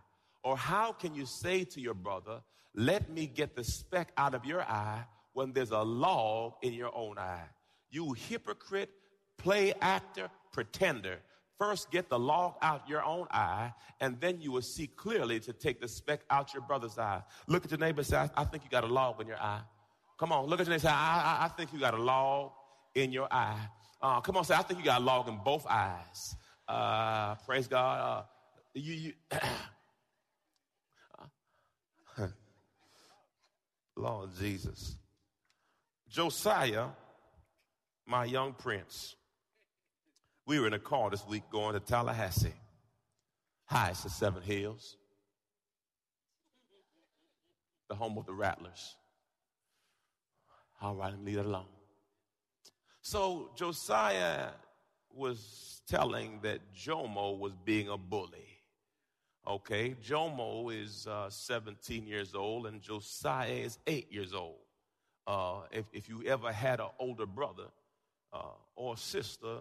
Or 0.43 0.55
how 0.55 0.91
can 0.91 1.15
you 1.15 1.25
say 1.25 1.63
to 1.63 1.81
your 1.81 1.95
brother, 1.95 2.41
let 2.75 3.09
me 3.09 3.25
get 3.25 3.55
the 3.55 3.63
speck 3.63 4.11
out 4.17 4.35
of 4.35 4.45
your 4.45 4.61
eye 4.61 5.03
when 5.33 5.53
there's 5.53 5.71
a 5.71 5.81
log 5.81 6.53
in 6.61 6.73
your 6.73 6.95
own 6.95 7.17
eye? 7.17 7.47
You 7.89 8.13
hypocrite, 8.13 8.91
play 9.37 9.73
actor, 9.81 10.29
pretender. 10.51 11.19
First 11.57 11.89
get 11.89 12.09
the 12.09 12.19
log 12.19 12.55
out 12.61 12.87
your 12.87 13.03
own 13.03 13.27
eye, 13.31 13.73
and 14.01 14.19
then 14.19 14.41
you 14.41 14.51
will 14.51 14.61
see 14.61 14.87
clearly 14.87 15.39
to 15.39 15.53
take 15.53 15.79
the 15.79 15.87
speck 15.87 16.21
out 16.29 16.53
your 16.53 16.61
brother's 16.61 16.97
eye. 16.97 17.23
Look 17.47 17.63
at 17.63 17.71
your 17.71 17.79
neighbor 17.79 18.01
and 18.01 18.07
say, 18.07 18.17
I, 18.17 18.29
I 18.35 18.43
think 18.43 18.65
you 18.65 18.69
got 18.69 18.83
a 18.83 18.87
log 18.87 19.21
in 19.21 19.27
your 19.27 19.41
eye. 19.41 19.61
Come 20.17 20.31
on, 20.31 20.45
look 20.45 20.59
at 20.59 20.67
your 20.67 20.71
neighbor 20.71 20.73
and 20.73 20.81
say, 20.81 20.89
I, 20.89 21.39
I, 21.41 21.45
I 21.45 21.47
think 21.47 21.71
you 21.73 21.79
got 21.79 21.93
a 21.93 22.01
log 22.01 22.51
in 22.93 23.11
your 23.11 23.27
eye. 23.31 23.69
Uh, 24.01 24.21
come 24.21 24.37
on, 24.37 24.43
say, 24.43 24.55
I 24.55 24.61
think 24.61 24.79
you 24.79 24.85
got 24.85 25.01
log 25.01 25.27
in 25.27 25.39
both 25.43 25.65
eyes. 25.67 26.35
Uh, 26.67 27.35
praise 27.45 27.67
God. 27.67 27.99
Uh, 27.99 28.23
you, 28.73 28.93
you 28.93 29.13
Lord 33.95 34.29
Jesus. 34.39 34.97
Josiah, 36.09 36.87
my 38.05 38.25
young 38.25 38.53
prince, 38.53 39.15
we 40.45 40.59
were 40.59 40.67
in 40.67 40.73
a 40.73 40.79
car 40.79 41.09
this 41.09 41.25
week 41.27 41.43
going 41.51 41.73
to 41.73 41.79
Tallahassee. 41.79 42.53
Hi, 43.65 43.89
it's 43.89 44.03
the 44.03 44.09
Seven 44.09 44.43
Hills, 44.43 44.95
the 47.89 47.95
home 47.95 48.17
of 48.17 48.25
the 48.25 48.33
Rattlers. 48.33 48.95
All 50.81 50.95
right, 50.95 51.13
leave 51.23 51.37
it 51.37 51.45
alone. 51.45 51.65
So 53.07 53.51
Josiah 53.55 54.47
was 55.13 55.83
telling 55.87 56.39
that 56.41 56.73
Jomo 56.73 57.37
was 57.37 57.53
being 57.63 57.87
a 57.87 57.97
bully. 57.99 58.47
Okay, 59.47 59.95
Jomo 60.03 60.75
is 60.75 61.05
uh, 61.05 61.29
17 61.29 62.07
years 62.07 62.33
old 62.33 62.65
and 62.65 62.81
Josiah 62.81 63.51
is 63.51 63.77
8 63.85 64.11
years 64.11 64.33
old. 64.33 64.55
Uh, 65.27 65.67
if, 65.71 65.85
if 65.93 66.09
you 66.09 66.23
ever 66.23 66.51
had 66.51 66.79
an 66.79 66.87
older 66.97 67.27
brother 67.27 67.67
uh, 68.33 68.55
or 68.75 68.97
sister, 68.97 69.57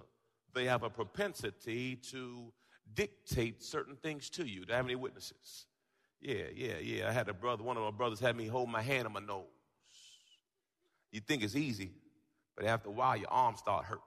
they 0.55 0.65
have 0.65 0.83
a 0.83 0.89
propensity 0.89 1.97
to 1.97 2.51
dictate 2.95 3.63
certain 3.63 3.97
things 3.97 4.31
to 4.31 4.47
you. 4.47 4.65
Do 4.65 4.73
I 4.73 4.77
have 4.77 4.87
any 4.87 4.97
witnesses? 4.97 5.67
Yeah, 6.19 6.45
yeah, 6.57 6.79
yeah. 6.81 7.11
I 7.11 7.13
had 7.13 7.29
a 7.29 7.35
brother, 7.35 7.63
one 7.63 7.77
of 7.77 7.83
my 7.83 7.91
brothers 7.91 8.21
had 8.21 8.39
me 8.39 8.47
hold 8.47 8.71
my 8.71 8.81
hand 8.81 9.07
on 9.07 9.13
my 9.13 9.21
nose. 9.21 9.45
You 11.13 11.21
think 11.21 11.43
it's 11.43 11.57
easy, 11.57 11.91
but 12.57 12.67
after 12.67 12.89
a 12.89 12.93
while, 12.93 13.17
your 13.17 13.31
arms 13.31 13.59
start 13.59 13.85
hurting. 13.85 14.03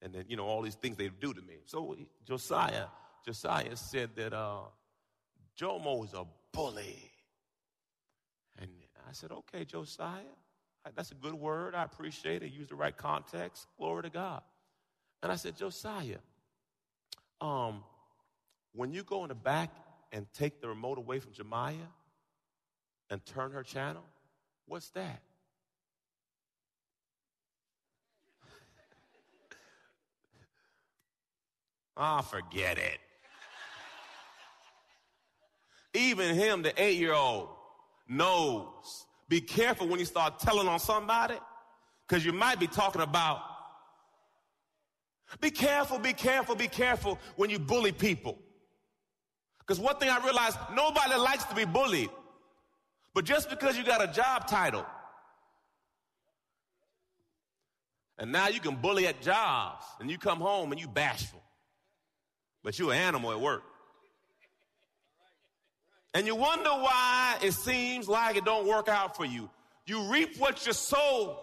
And 0.00 0.12
then, 0.12 0.24
you 0.28 0.36
know, 0.36 0.44
all 0.44 0.62
these 0.62 0.74
things 0.74 0.96
they 0.96 1.08
do 1.08 1.32
to 1.32 1.40
me. 1.42 1.58
So 1.66 1.96
Josiah, 2.26 2.86
Josiah 3.24 3.76
said 3.76 4.10
that 4.16 4.32
uh, 4.32 4.62
Jomo 5.58 6.04
is 6.04 6.12
a 6.12 6.24
bully. 6.52 7.10
And 8.58 8.68
I 9.08 9.12
said, 9.12 9.30
okay, 9.30 9.64
Josiah, 9.64 10.22
that's 10.96 11.12
a 11.12 11.14
good 11.14 11.34
word. 11.34 11.74
I 11.74 11.84
appreciate 11.84 12.42
it. 12.42 12.52
Use 12.52 12.68
the 12.68 12.74
right 12.74 12.96
context. 12.96 13.66
Glory 13.78 14.02
to 14.02 14.10
God. 14.10 14.42
And 15.22 15.30
I 15.30 15.36
said, 15.36 15.56
Josiah, 15.56 16.18
um, 17.40 17.84
when 18.74 18.92
you 18.92 19.04
go 19.04 19.22
in 19.22 19.28
the 19.28 19.34
back 19.34 19.70
and 20.10 20.26
take 20.32 20.60
the 20.60 20.68
remote 20.68 20.98
away 20.98 21.20
from 21.20 21.32
Jemiah 21.32 21.76
and 23.08 23.24
turn 23.24 23.52
her 23.52 23.62
channel, 23.62 24.04
what's 24.66 24.90
that? 24.90 25.22
Ah, 31.96 32.18
oh, 32.18 32.22
forget 32.22 32.78
it. 32.78 32.98
Even 35.94 36.34
him, 36.34 36.62
the 36.62 36.72
eight 36.82 36.98
year 36.98 37.12
old, 37.12 37.48
knows. 38.08 39.06
Be 39.28 39.40
careful 39.40 39.86
when 39.88 39.98
you 39.98 40.06
start 40.06 40.38
telling 40.38 40.68
on 40.68 40.78
somebody, 40.78 41.36
because 42.06 42.24
you 42.24 42.32
might 42.32 42.58
be 42.58 42.66
talking 42.66 43.02
about. 43.02 43.40
Be 45.40 45.50
careful, 45.50 45.98
be 45.98 46.12
careful, 46.12 46.54
be 46.54 46.68
careful 46.68 47.18
when 47.36 47.50
you 47.50 47.58
bully 47.58 47.92
people. 47.92 48.38
Because 49.58 49.78
one 49.78 49.96
thing 49.96 50.10
I 50.10 50.22
realized, 50.24 50.58
nobody 50.74 51.14
likes 51.14 51.44
to 51.44 51.54
be 51.54 51.64
bullied. 51.64 52.10
But 53.14 53.24
just 53.24 53.48
because 53.48 53.76
you 53.76 53.84
got 53.84 54.02
a 54.02 54.12
job 54.12 54.46
title, 54.46 54.86
and 58.18 58.32
now 58.32 58.48
you 58.48 58.60
can 58.60 58.76
bully 58.76 59.06
at 59.06 59.20
jobs, 59.20 59.84
and 60.00 60.10
you 60.10 60.18
come 60.18 60.40
home 60.40 60.72
and 60.72 60.80
you 60.80 60.88
bashful 60.88 61.41
but 62.62 62.78
you're 62.78 62.92
an 62.92 62.98
animal 62.98 63.32
at 63.32 63.40
work. 63.40 63.62
And 66.14 66.26
you 66.26 66.34
wonder 66.34 66.70
why 66.70 67.38
it 67.42 67.52
seems 67.52 68.08
like 68.08 68.36
it 68.36 68.44
don't 68.44 68.66
work 68.66 68.88
out 68.88 69.16
for 69.16 69.24
you. 69.24 69.48
You 69.86 70.10
reap 70.10 70.36
what 70.38 70.66
you 70.66 70.72
sow. 70.72 71.38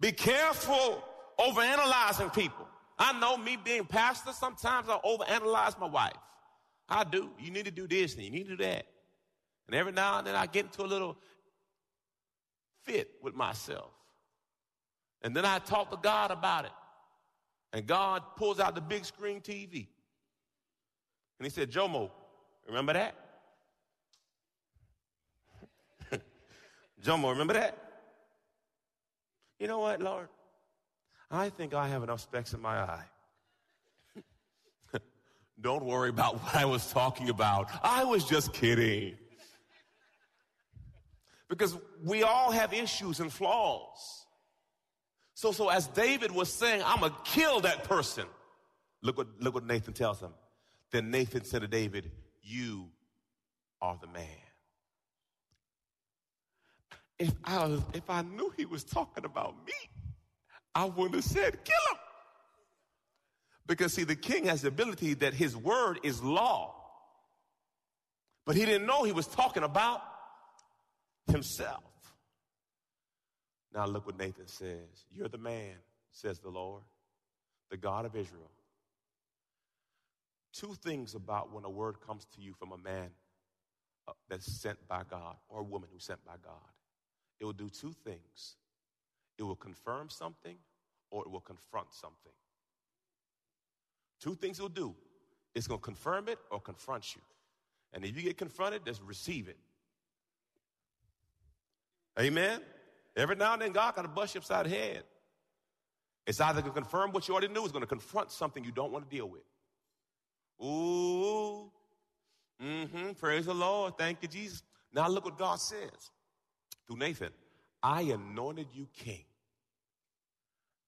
Be 0.00 0.12
careful 0.12 1.02
overanalyzing 1.38 2.32
people. 2.34 2.66
I 2.98 3.18
know 3.18 3.36
me 3.36 3.56
being 3.62 3.84
pastor, 3.84 4.32
sometimes 4.32 4.88
I 4.88 4.98
overanalyze 5.04 5.78
my 5.78 5.86
wife. 5.86 6.12
I 6.88 7.04
do. 7.04 7.30
You 7.38 7.50
need 7.50 7.64
to 7.64 7.70
do 7.70 7.86
this 7.86 8.14
and 8.14 8.24
you 8.24 8.30
need 8.30 8.44
to 8.44 8.56
do 8.56 8.64
that. 8.64 8.86
And 9.66 9.74
every 9.74 9.92
now 9.92 10.18
and 10.18 10.26
then 10.26 10.34
I 10.34 10.46
get 10.46 10.66
into 10.66 10.82
a 10.82 10.86
little 10.86 11.16
fit 12.84 13.10
with 13.22 13.34
myself. 13.34 13.90
And 15.22 15.34
then 15.34 15.44
I 15.44 15.58
talk 15.60 15.90
to 15.90 15.98
God 16.00 16.30
about 16.30 16.64
it. 16.64 16.72
And 17.72 17.86
God 17.86 18.22
pulls 18.36 18.58
out 18.58 18.74
the 18.74 18.80
big 18.80 19.04
screen 19.04 19.40
TV. 19.40 19.86
And 21.38 21.46
he 21.46 21.50
said, 21.50 21.70
Jomo, 21.70 22.10
remember 22.66 22.92
that? 22.92 23.14
Jomo, 27.04 27.30
remember 27.30 27.54
that? 27.54 27.78
You 29.58 29.68
know 29.68 29.78
what, 29.78 30.02
Lord? 30.02 30.28
I 31.30 31.48
think 31.50 31.74
I 31.74 31.86
have 31.88 32.02
enough 32.02 32.20
specks 32.20 32.52
in 32.54 32.60
my 32.60 32.78
eye. 32.78 33.04
Don't 35.60 35.84
worry 35.84 36.08
about 36.08 36.42
what 36.42 36.56
I 36.56 36.64
was 36.64 36.90
talking 36.90 37.28
about. 37.28 37.70
I 37.82 38.04
was 38.04 38.24
just 38.24 38.52
kidding. 38.52 39.16
Because 41.48 41.76
we 42.04 42.22
all 42.22 42.50
have 42.50 42.72
issues 42.72 43.20
and 43.20 43.32
flaws. 43.32 44.26
So, 45.40 45.52
so 45.52 45.70
as 45.70 45.86
David 45.86 46.32
was 46.32 46.52
saying, 46.52 46.82
I'm 46.84 47.00
gonna 47.00 47.16
kill 47.24 47.60
that 47.60 47.84
person. 47.84 48.26
Look 49.00 49.16
what, 49.16 49.26
look 49.38 49.54
what 49.54 49.64
Nathan 49.64 49.94
tells 49.94 50.20
him. 50.20 50.34
Then 50.90 51.10
Nathan 51.10 51.44
said 51.44 51.62
to 51.62 51.66
David, 51.66 52.10
you 52.42 52.88
are 53.80 53.98
the 53.98 54.06
man. 54.08 54.26
If 57.18 57.32
I, 57.42 57.78
if 57.94 58.10
I 58.10 58.20
knew 58.20 58.52
he 58.54 58.66
was 58.66 58.84
talking 58.84 59.24
about 59.24 59.54
me, 59.66 59.72
I 60.74 60.84
wouldn't 60.84 61.14
have 61.14 61.24
said, 61.24 61.64
kill 61.64 61.94
him. 61.94 61.98
Because 63.66 63.94
see, 63.94 64.04
the 64.04 64.16
king 64.16 64.44
has 64.44 64.60
the 64.60 64.68
ability 64.68 65.14
that 65.14 65.32
his 65.32 65.56
word 65.56 66.00
is 66.02 66.22
law. 66.22 66.74
But 68.44 68.56
he 68.56 68.66
didn't 68.66 68.86
know 68.86 69.04
he 69.04 69.12
was 69.12 69.26
talking 69.26 69.62
about 69.62 70.02
himself. 71.28 71.82
Now 73.72 73.86
look 73.86 74.06
what 74.06 74.18
Nathan 74.18 74.46
says. 74.46 75.04
You're 75.12 75.28
the 75.28 75.38
man, 75.38 75.74
says 76.10 76.38
the 76.40 76.48
Lord, 76.48 76.82
the 77.70 77.76
God 77.76 78.04
of 78.04 78.16
Israel. 78.16 78.50
Two 80.52 80.74
things 80.82 81.14
about 81.14 81.52
when 81.52 81.64
a 81.64 81.70
word 81.70 82.00
comes 82.04 82.26
to 82.34 82.40
you 82.40 82.52
from 82.52 82.72
a 82.72 82.78
man 82.78 83.10
uh, 84.08 84.12
that's 84.28 84.50
sent 84.60 84.76
by 84.88 85.02
God 85.08 85.36
or 85.48 85.60
a 85.60 85.64
woman 85.64 85.88
who's 85.92 86.04
sent 86.04 86.24
by 86.24 86.34
God. 86.42 86.54
It 87.38 87.44
will 87.44 87.52
do 87.52 87.68
two 87.68 87.94
things. 88.04 88.56
It 89.38 89.44
will 89.44 89.56
confirm 89.56 90.10
something 90.10 90.56
or 91.10 91.22
it 91.22 91.30
will 91.30 91.40
confront 91.40 91.94
something. 91.94 92.32
Two 94.20 94.34
things 94.34 94.58
it 94.58 94.62
will 94.62 94.68
do. 94.68 94.94
It's 95.54 95.66
going 95.66 95.80
to 95.80 95.84
confirm 95.84 96.28
it 96.28 96.38
or 96.50 96.60
confront 96.60 97.14
you. 97.14 97.22
And 97.92 98.04
if 98.04 98.16
you 98.16 98.22
get 98.22 98.36
confronted, 98.36 98.84
just 98.84 99.00
receive 99.02 99.48
it. 99.48 99.56
Amen? 102.18 102.60
Every 103.20 103.36
now 103.36 103.52
and 103.52 103.62
then, 103.62 103.72
God 103.72 103.94
got 103.94 104.02
to 104.02 104.08
bust 104.08 104.34
you 104.34 104.38
upside 104.38 104.66
the 104.66 104.70
head. 104.70 105.02
It's 106.26 106.40
either 106.40 106.60
going 106.60 106.72
to 106.72 106.80
confirm 106.80 107.12
what 107.12 107.28
you 107.28 107.34
already 107.34 107.52
knew, 107.52 107.62
it's 107.62 107.72
going 107.72 107.82
to 107.82 107.88
confront 107.88 108.30
something 108.30 108.64
you 108.64 108.72
don't 108.72 108.92
want 108.92 109.08
to 109.08 109.14
deal 109.14 109.28
with. 109.28 109.42
Ooh, 110.62 111.70
mm-hmm, 112.62 113.12
praise 113.12 113.46
the 113.46 113.54
Lord. 113.54 113.96
Thank 113.98 114.18
you, 114.22 114.28
Jesus. 114.28 114.62
Now 114.92 115.08
look 115.08 115.24
what 115.24 115.38
God 115.38 115.60
says 115.60 116.10
through 116.86 116.96
Nathan. 116.96 117.30
I 117.82 118.02
anointed 118.02 118.68
you 118.72 118.86
king. 118.94 119.24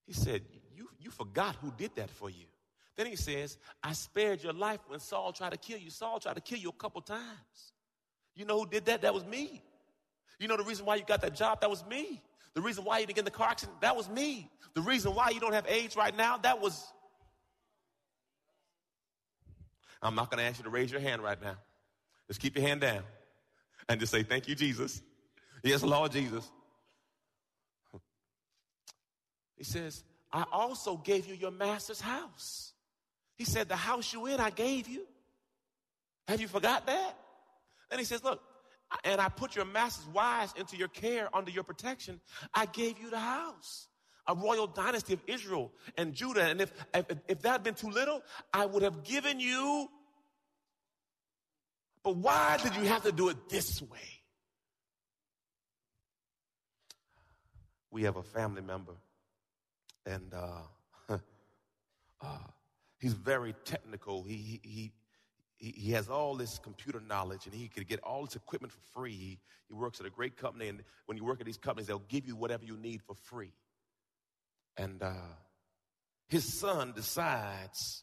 He 0.06 0.12
said, 0.12 0.42
you, 0.76 0.88
you 1.00 1.10
forgot 1.10 1.56
who 1.56 1.72
did 1.76 1.94
that 1.96 2.10
for 2.10 2.28
you. 2.28 2.46
Then 2.96 3.06
he 3.06 3.16
says, 3.16 3.56
I 3.82 3.94
spared 3.94 4.42
your 4.42 4.52
life 4.52 4.80
when 4.88 5.00
Saul 5.00 5.32
tried 5.32 5.52
to 5.52 5.58
kill 5.58 5.78
you. 5.78 5.90
Saul 5.90 6.20
tried 6.20 6.34
to 6.34 6.42
kill 6.42 6.58
you 6.58 6.68
a 6.68 6.72
couple 6.72 7.00
times. 7.00 7.72
You 8.34 8.44
know 8.44 8.58
who 8.60 8.66
did 8.66 8.84
that? 8.86 9.02
That 9.02 9.14
was 9.14 9.24
me. 9.24 9.62
You 10.38 10.48
know 10.48 10.56
the 10.56 10.64
reason 10.64 10.84
why 10.84 10.96
you 10.96 11.04
got 11.04 11.20
that 11.22 11.34
job? 11.34 11.60
That 11.60 11.70
was 11.70 11.84
me. 11.86 12.22
The 12.54 12.60
reason 12.60 12.84
why 12.84 12.98
you 12.98 13.06
didn't 13.06 13.16
get 13.16 13.20
in 13.20 13.24
the 13.26 13.30
car 13.30 13.48
accident? 13.48 13.80
That 13.80 13.96
was 13.96 14.08
me. 14.08 14.50
The 14.74 14.80
reason 14.80 15.14
why 15.14 15.30
you 15.30 15.40
don't 15.40 15.52
have 15.52 15.66
AIDS 15.68 15.96
right 15.96 16.16
now? 16.16 16.38
That 16.38 16.60
was. 16.60 16.92
I'm 20.02 20.14
not 20.14 20.30
going 20.30 20.38
to 20.38 20.44
ask 20.44 20.58
you 20.58 20.64
to 20.64 20.70
raise 20.70 20.90
your 20.90 21.00
hand 21.00 21.22
right 21.22 21.40
now. 21.40 21.56
Just 22.26 22.40
keep 22.40 22.56
your 22.56 22.66
hand 22.66 22.80
down 22.80 23.02
and 23.88 24.00
just 24.00 24.12
say, 24.12 24.22
Thank 24.22 24.48
you, 24.48 24.54
Jesus. 24.54 25.02
Yes, 25.62 25.82
Lord 25.82 26.12
Jesus. 26.12 26.50
He 29.56 29.64
says, 29.64 30.02
I 30.32 30.44
also 30.50 30.96
gave 30.96 31.26
you 31.26 31.34
your 31.34 31.52
master's 31.52 32.00
house. 32.00 32.72
He 33.36 33.44
said, 33.44 33.68
The 33.68 33.76
house 33.76 34.12
you 34.12 34.26
in, 34.26 34.40
I 34.40 34.50
gave 34.50 34.88
you. 34.88 35.06
Have 36.26 36.40
you 36.40 36.48
forgot 36.48 36.86
that? 36.86 37.16
And 37.90 37.98
he 38.00 38.04
says, 38.04 38.24
Look, 38.24 38.42
and 39.04 39.20
I 39.20 39.28
put 39.28 39.56
your 39.56 39.64
master's 39.64 40.06
wives 40.08 40.52
into 40.56 40.76
your 40.76 40.88
care 40.88 41.28
under 41.34 41.50
your 41.50 41.64
protection, 41.64 42.20
I 42.54 42.66
gave 42.66 42.98
you 42.98 43.10
the 43.10 43.18
house. 43.18 43.88
A 44.28 44.34
royal 44.36 44.68
dynasty 44.68 45.14
of 45.14 45.20
Israel 45.26 45.72
and 45.96 46.14
Judah. 46.14 46.44
And 46.44 46.60
if, 46.60 46.72
if, 46.94 47.06
if 47.26 47.42
that 47.42 47.50
had 47.50 47.62
been 47.64 47.74
too 47.74 47.90
little, 47.90 48.22
I 48.52 48.66
would 48.66 48.84
have 48.84 49.02
given 49.02 49.40
you. 49.40 49.88
But 52.04 52.16
why 52.16 52.58
did 52.62 52.76
you 52.76 52.84
have 52.84 53.02
to 53.02 53.12
do 53.12 53.28
it 53.30 53.48
this 53.48 53.82
way? 53.82 53.98
We 57.90 58.04
have 58.04 58.16
a 58.16 58.22
family 58.22 58.62
member, 58.62 58.94
and 60.06 60.32
uh, 60.32 61.14
uh, 62.22 62.38
he's 62.98 63.12
very 63.12 63.54
technical. 63.64 64.22
He, 64.22 64.36
he, 64.36 64.60
he, 64.62 64.92
he 65.62 65.92
has 65.92 66.08
all 66.08 66.34
this 66.34 66.58
computer 66.58 67.00
knowledge 67.00 67.46
and 67.46 67.54
he 67.54 67.68
could 67.68 67.86
get 67.86 68.00
all 68.00 68.24
this 68.24 68.34
equipment 68.34 68.72
for 68.72 68.80
free. 68.92 69.12
He, 69.12 69.38
he 69.68 69.74
works 69.74 70.00
at 70.00 70.06
a 70.06 70.10
great 70.10 70.36
company, 70.36 70.68
and 70.68 70.82
when 71.06 71.16
you 71.16 71.24
work 71.24 71.40
at 71.40 71.46
these 71.46 71.56
companies, 71.56 71.86
they'll 71.86 72.02
give 72.08 72.26
you 72.26 72.34
whatever 72.34 72.64
you 72.64 72.76
need 72.76 73.00
for 73.02 73.14
free. 73.14 73.52
And 74.76 75.00
uh, 75.02 75.12
his 76.28 76.52
son 76.58 76.92
decides 76.96 78.02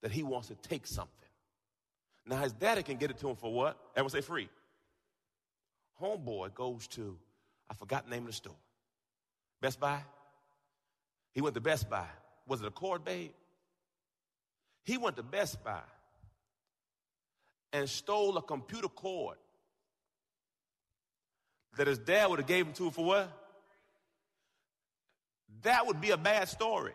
that 0.00 0.12
he 0.12 0.22
wants 0.22 0.48
to 0.48 0.54
take 0.54 0.86
something. 0.86 1.12
Now 2.24 2.38
his 2.38 2.52
daddy 2.54 2.82
can 2.82 2.96
get 2.96 3.10
it 3.10 3.18
to 3.18 3.28
him 3.28 3.36
for 3.36 3.52
what? 3.52 3.76
Everyone 3.94 4.10
say 4.10 4.22
free. 4.22 4.48
Homeboy 6.00 6.54
goes 6.54 6.86
to, 6.88 7.18
I 7.68 7.74
forgot 7.74 8.04
the 8.04 8.10
name 8.10 8.22
of 8.22 8.28
the 8.28 8.32
store. 8.32 8.56
Best 9.60 9.78
Buy? 9.78 10.00
He 11.34 11.42
went 11.42 11.54
to 11.54 11.60
Best 11.60 11.90
Buy. 11.90 12.06
Was 12.46 12.62
it 12.62 12.66
a 12.66 12.70
cord, 12.70 13.04
babe? 13.04 13.32
He 14.84 14.96
went 14.96 15.16
to 15.16 15.22
Best 15.22 15.62
Buy 15.62 15.82
and 17.72 17.88
stole 17.88 18.36
a 18.36 18.42
computer 18.42 18.88
cord 18.88 19.36
that 21.76 21.86
his 21.86 21.98
dad 21.98 22.28
would 22.28 22.38
have 22.40 22.48
gave 22.48 22.66
him 22.66 22.72
to 22.74 22.90
for 22.90 23.04
what? 23.04 23.32
That 25.62 25.86
would 25.86 26.00
be 26.00 26.10
a 26.10 26.16
bad 26.16 26.48
story. 26.48 26.92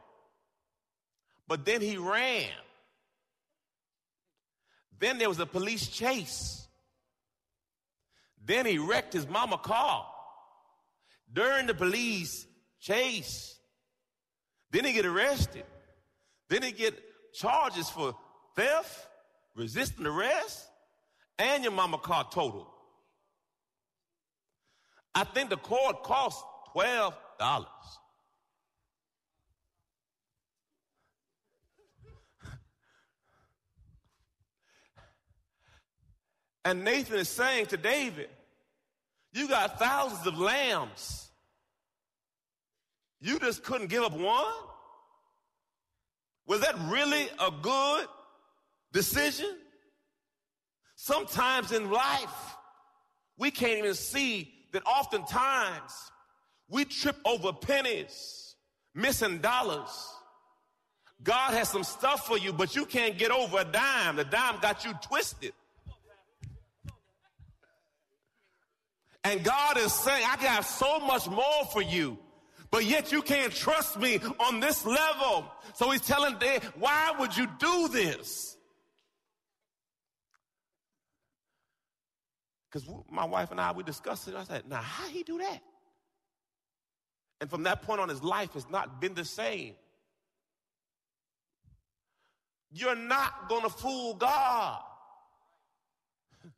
But 1.48 1.66
then 1.66 1.82
he 1.82 1.98
ran. 1.98 2.50
Then 5.00 5.18
there 5.18 5.30
was 5.30 5.40
a 5.40 5.46
police 5.46 5.88
chase. 5.88 6.68
Then 8.46 8.66
he 8.66 8.78
wrecked 8.78 9.14
his 9.14 9.28
mama 9.28 9.58
car. 9.58 10.06
During 11.32 11.68
the 11.68 11.74
police 11.74 12.46
chase, 12.80 13.58
then 14.72 14.86
he 14.86 14.94
get 14.94 15.06
arrested. 15.06 15.66
Then 16.50 16.64
he 16.64 16.72
get 16.72 16.94
charges 17.34 17.90
for 17.90 18.16
theft, 18.56 19.08
resisting 19.56 20.06
arrest, 20.06 20.68
and 21.40 21.64
your 21.64 21.72
mama 21.74 21.98
car 21.98 22.28
totaled. 22.32 22.68
I 25.16 25.24
think 25.24 25.50
the 25.50 25.58
cord 25.58 25.98
cost 26.04 26.44
twelve 26.72 27.16
dollars. 27.40 27.68
And 36.66 36.86
Nathan 36.86 37.18
is 37.20 37.28
saying 37.28 37.66
to 37.68 37.78
David, 37.78 38.30
You 39.34 39.50
got 39.50 39.78
thousands 39.78 40.26
of 40.26 40.40
lambs. 40.40 41.30
You 43.20 43.38
just 43.40 43.64
couldn't 43.64 43.88
give 43.88 44.04
up 44.04 44.14
one? 44.14 44.54
Was 46.46 46.62
that 46.62 46.76
really 46.90 47.28
a 47.40 47.52
good 47.62 48.08
decision? 48.94 49.58
Sometimes 50.96 51.74
in 51.74 51.92
life, 51.92 52.56
we 53.38 53.52
can't 53.52 53.80
even 53.80 53.96
see 53.96 54.54
that 54.72 54.84
oftentimes 54.86 55.92
we 56.70 56.86
trip 56.86 57.18
over 57.26 57.52
pennies, 57.52 58.56
missing 58.96 59.40
dollars. 59.40 60.10
God 61.22 61.54
has 61.54 61.70
some 61.70 61.84
stuff 61.84 62.26
for 62.26 62.38
you, 62.38 62.54
but 62.54 62.76
you 62.76 62.86
can't 62.86 63.18
get 63.18 63.32
over 63.32 63.60
a 63.60 63.66
dime. 63.66 64.16
The 64.16 64.24
dime 64.24 64.60
got 64.62 64.86
you 64.86 64.94
twisted. 65.02 65.54
And 69.24 69.44
God 69.44 69.78
is 69.78 69.94
saying, 69.94 70.26
I 70.30 70.36
got 70.42 70.62
so 70.62 71.00
much 71.00 71.30
more 71.30 71.66
for 71.72 71.82
you, 71.82 72.18
but 72.72 72.84
yet 72.84 73.12
you 73.12 73.22
can't 73.22 73.54
trust 73.54 73.98
me 73.98 74.20
on 74.40 74.60
this 74.60 74.86
level. 74.86 75.46
So 75.76 75.92
he's 75.92 76.02
telling 76.02 76.36
why 76.78 77.14
would 77.20 77.36
you 77.36 77.48
do 77.58 77.88
this? 77.88 78.58
Because 82.74 82.90
my 83.12 83.26
wife 83.26 83.52
and 83.52 83.62
I, 83.62 83.72
we 83.72 83.84
discussed 83.84 84.28
it. 84.28 84.34
I 84.34 84.44
said, 84.46 84.64
now, 84.68 84.78
how 84.78 85.08
he 85.08 85.22
do 85.22 85.38
that? 85.38 85.60
And 87.40 87.48
from 87.48 87.64
that 87.64 87.84
point 87.84 88.02
on, 88.02 88.10
his 88.10 88.24
life 88.24 88.54
has 88.54 88.68
not 88.68 89.00
been 89.00 89.14
the 89.14 89.26
same. 89.26 89.76
You're 92.72 92.96
not 92.96 93.48
going 93.48 93.62
to 93.62 93.70
fool 93.70 94.16
God. 94.16 94.82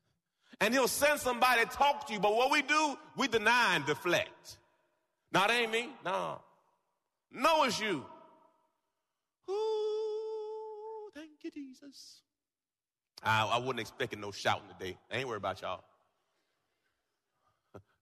And 0.61 0.73
he'll 0.73 0.87
send 0.87 1.19
somebody 1.19 1.65
to 1.65 1.67
talk 1.67 2.07
to 2.07 2.13
you. 2.13 2.19
But 2.21 2.33
what 2.33 2.49
we 2.49 2.61
do, 2.61 2.97
we 3.17 3.27
deny 3.27 3.75
and 3.75 3.85
deflect. 3.85 4.57
Not 5.33 5.49
me. 5.49 5.89
No. 6.05 6.39
No, 7.29 7.65
it's 7.65 7.77
you. 7.77 8.05
Ooh, 9.49 11.09
thank 11.13 11.43
you, 11.43 11.51
Jesus. 11.51 12.21
I, 13.21 13.45
I 13.45 13.57
wasn't 13.57 13.81
expecting 13.81 14.21
no 14.21 14.31
shouting 14.31 14.69
today. 14.79 14.97
I 15.11 15.17
ain't 15.17 15.27
worried 15.27 15.39
about 15.39 15.61
y'all. 15.61 15.83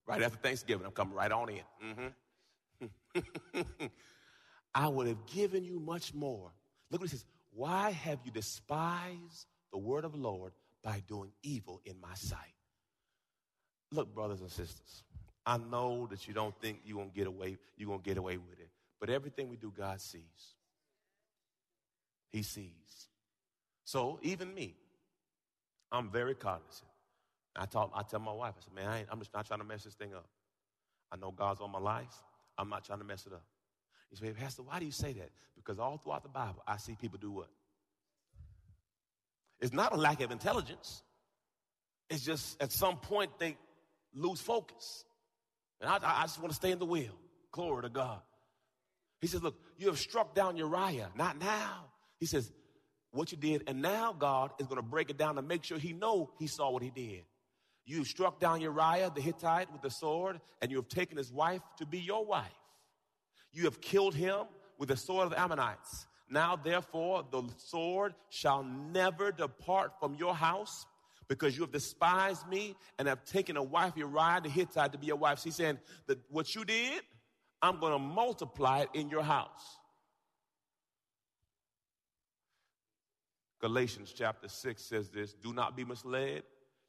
Right 0.06 0.22
after 0.22 0.38
Thanksgiving, 0.38 0.86
I'm 0.86 0.92
coming 0.92 1.14
right 1.14 1.32
on 1.32 1.48
in. 1.48 2.08
Mm-hmm. 3.20 3.86
I 4.74 4.88
would 4.88 5.06
have 5.06 5.24
given 5.26 5.64
you 5.64 5.78
much 5.80 6.14
more. 6.14 6.50
Look 6.90 7.00
what 7.00 7.10
he 7.10 7.16
says. 7.16 7.24
Why 7.52 7.90
have 7.90 8.18
you 8.24 8.32
despised 8.32 9.46
the 9.74 9.78
word 9.78 10.04
of 10.04 10.12
the 10.12 10.18
Lord 10.18 10.52
by 10.84 11.02
doing 11.08 11.32
evil 11.42 11.80
in 11.84 12.00
my 12.00 12.14
sight. 12.14 12.38
Look, 13.90 14.14
brothers 14.14 14.40
and 14.40 14.50
sisters, 14.50 15.02
I 15.44 15.56
know 15.58 16.06
that 16.10 16.28
you 16.28 16.34
don't 16.34 16.54
think 16.60 16.80
you're 16.84 16.98
gonna 16.98 17.10
get 17.12 17.26
away, 17.26 17.56
you're 17.76 17.88
gonna 17.88 18.02
get 18.02 18.18
away 18.18 18.36
with 18.36 18.60
it. 18.60 18.68
But 19.00 19.10
everything 19.10 19.48
we 19.48 19.56
do, 19.56 19.72
God 19.76 20.00
sees. 20.00 20.22
He 22.30 22.42
sees. 22.42 23.08
So 23.84 24.20
even 24.22 24.54
me, 24.54 24.76
I'm 25.90 26.08
very 26.08 26.34
cognizant. 26.34 26.90
I 27.56 27.66
talk, 27.66 27.92
I 27.94 28.02
tell 28.02 28.20
my 28.20 28.32
wife, 28.32 28.54
I 28.58 28.64
said, 28.64 28.74
man, 28.74 28.88
I 28.88 29.12
am 29.12 29.18
just 29.18 29.32
not 29.32 29.46
trying 29.46 29.60
to 29.60 29.66
mess 29.66 29.84
this 29.84 29.94
thing 29.94 30.12
up. 30.14 30.26
I 31.12 31.16
know 31.16 31.30
God's 31.30 31.60
on 31.60 31.70
my 31.70 31.78
life. 31.78 32.22
I'm 32.58 32.68
not 32.68 32.84
trying 32.84 32.98
to 32.98 33.04
mess 33.04 33.26
it 33.26 33.32
up. 33.32 33.44
You 34.10 34.16
say, 34.16 34.32
Pastor, 34.32 34.62
why 34.62 34.78
do 34.78 34.86
you 34.86 34.92
say 34.92 35.12
that? 35.14 35.30
Because 35.56 35.78
all 35.78 35.98
throughout 35.98 36.22
the 36.22 36.28
Bible, 36.28 36.62
I 36.66 36.76
see 36.76 36.96
people 37.00 37.18
do 37.20 37.30
what? 37.30 37.48
It's 39.60 39.72
not 39.72 39.92
a 39.92 39.96
lack 39.96 40.20
of 40.20 40.30
intelligence. 40.30 41.02
It's 42.10 42.24
just 42.24 42.60
at 42.60 42.72
some 42.72 42.96
point 42.96 43.38
they 43.38 43.56
lose 44.14 44.40
focus. 44.40 45.04
And 45.80 45.90
I, 45.90 45.98
I 46.02 46.22
just 46.22 46.38
want 46.38 46.50
to 46.50 46.56
stay 46.56 46.70
in 46.70 46.78
the 46.78 46.86
wheel. 46.86 47.14
Glory 47.52 47.82
to 47.82 47.88
God. 47.88 48.20
He 49.20 49.26
says, 49.26 49.42
Look, 49.42 49.56
you 49.78 49.86
have 49.86 49.98
struck 49.98 50.34
down 50.34 50.56
Uriah. 50.56 51.10
Not 51.16 51.38
now. 51.38 51.86
He 52.18 52.26
says, 52.26 52.50
What 53.10 53.32
you 53.32 53.38
did, 53.38 53.64
and 53.66 53.80
now 53.80 54.12
God 54.12 54.52
is 54.58 54.66
going 54.66 54.76
to 54.76 54.82
break 54.82 55.10
it 55.10 55.16
down 55.16 55.36
to 55.36 55.42
make 55.42 55.64
sure 55.64 55.78
he 55.78 55.92
know 55.92 56.30
he 56.38 56.46
saw 56.46 56.70
what 56.70 56.82
he 56.82 56.90
did. 56.90 57.22
You 57.86 57.98
have 57.98 58.06
struck 58.06 58.40
down 58.40 58.60
Uriah 58.60 59.12
the 59.14 59.20
Hittite 59.20 59.70
with 59.72 59.82
the 59.82 59.90
sword, 59.90 60.40
and 60.62 60.70
you 60.70 60.78
have 60.78 60.88
taken 60.88 61.18
his 61.18 61.32
wife 61.32 61.60
to 61.78 61.86
be 61.86 61.98
your 61.98 62.24
wife. 62.24 62.50
You 63.52 63.64
have 63.64 63.80
killed 63.80 64.14
him 64.14 64.46
with 64.78 64.88
the 64.88 64.96
sword 64.96 65.26
of 65.26 65.30
the 65.30 65.40
Ammonites. 65.40 66.06
Now, 66.30 66.56
therefore, 66.56 67.24
the 67.30 67.42
sword 67.58 68.14
shall 68.30 68.64
never 68.64 69.30
depart 69.30 69.92
from 70.00 70.14
your 70.14 70.34
house 70.34 70.86
because 71.28 71.56
you 71.56 71.62
have 71.62 71.72
despised 71.72 72.48
me 72.48 72.74
and 72.98 73.06
have 73.08 73.24
taken 73.24 73.56
a 73.56 73.62
wife, 73.62 73.92
Uriah 73.96 74.40
the 74.42 74.48
Hittite, 74.48 74.92
to 74.92 74.98
be 74.98 75.06
your 75.06 75.16
wife. 75.16 75.38
So 75.38 75.44
he's 75.44 75.56
saying 75.56 75.78
that 76.06 76.18
what 76.30 76.54
you 76.54 76.64
did, 76.64 77.02
I'm 77.60 77.80
going 77.80 77.92
to 77.92 77.98
multiply 77.98 78.80
it 78.80 78.88
in 78.94 79.10
your 79.10 79.22
house. 79.22 79.78
Galatians 83.60 84.12
chapter 84.14 84.48
6 84.48 84.82
says 84.82 85.08
this 85.08 85.32
Do 85.32 85.52
not 85.52 85.76
be 85.76 85.84
misled. 85.84 86.42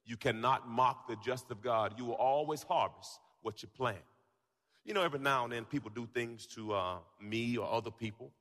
You 0.06 0.18
cannot 0.18 0.68
mock 0.70 1.08
the 1.08 1.16
just 1.18 1.50
of 1.52 1.62
God. 1.62 1.96
You 1.98 2.06
will 2.06 2.14
always 2.14 2.64
harvest 2.64 3.20
what 3.42 3.62
you 3.62 3.70
plant. 3.76 3.98
You 4.84 4.94
know, 4.94 5.02
every 5.02 5.20
now 5.20 5.44
and 5.44 5.54
then 5.54 5.66
people 5.66 5.90
do 5.94 6.08
things 6.14 6.46
to 6.48 6.74
uh, 6.74 6.98
me 7.20 7.58
or 7.58 7.72
other 7.72 7.90
people 7.92 8.32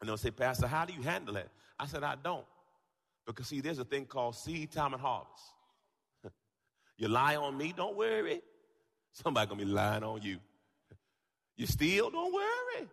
and 0.00 0.08
they'll 0.08 0.16
say, 0.16 0.30
Pastor, 0.30 0.66
how 0.66 0.84
do 0.84 0.92
you 0.92 1.02
handle 1.02 1.36
it? 1.36 1.48
I 1.78 1.86
said, 1.86 2.02
I 2.02 2.16
don't. 2.22 2.44
Because 3.26 3.46
see, 3.46 3.60
there's 3.60 3.78
a 3.78 3.84
thing 3.84 4.04
called 4.04 4.36
seed 4.36 4.70
time 4.70 4.92
and 4.92 5.00
harvest. 5.00 5.44
you 6.98 7.08
lie 7.08 7.36
on 7.36 7.56
me, 7.56 7.72
don't 7.74 7.96
worry. 7.96 8.42
Somebody 9.12 9.48
gonna 9.48 9.64
be 9.64 9.70
lying 9.70 10.02
on 10.02 10.22
you. 10.22 10.38
You 11.56 11.66
steal, 11.66 12.10
don't 12.10 12.34
worry. 12.34 12.88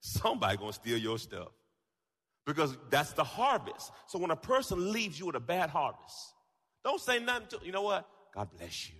Somebody 0.00 0.56
gonna 0.56 0.72
steal 0.72 0.96
your 0.96 1.18
stuff. 1.18 1.48
Because 2.46 2.74
that's 2.88 3.12
the 3.12 3.22
harvest. 3.22 3.92
So 4.06 4.18
when 4.18 4.30
a 4.30 4.36
person 4.36 4.92
leaves 4.92 5.20
you 5.20 5.26
with 5.26 5.36
a 5.36 5.40
bad 5.40 5.68
harvest, 5.68 6.32
don't 6.88 7.00
say 7.00 7.18
nothing 7.18 7.48
to, 7.48 7.66
you 7.66 7.70
know 7.70 7.82
what? 7.82 8.08
God 8.34 8.48
bless 8.56 8.88
you. 8.88 8.94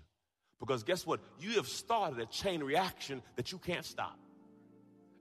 Because 0.61 0.83
guess 0.83 1.07
what? 1.07 1.21
You 1.41 1.53
have 1.53 1.67
started 1.67 2.19
a 2.19 2.27
chain 2.27 2.63
reaction 2.63 3.23
that 3.37 3.51
you 3.51 3.57
can't 3.59 3.85
stop. 3.85 4.19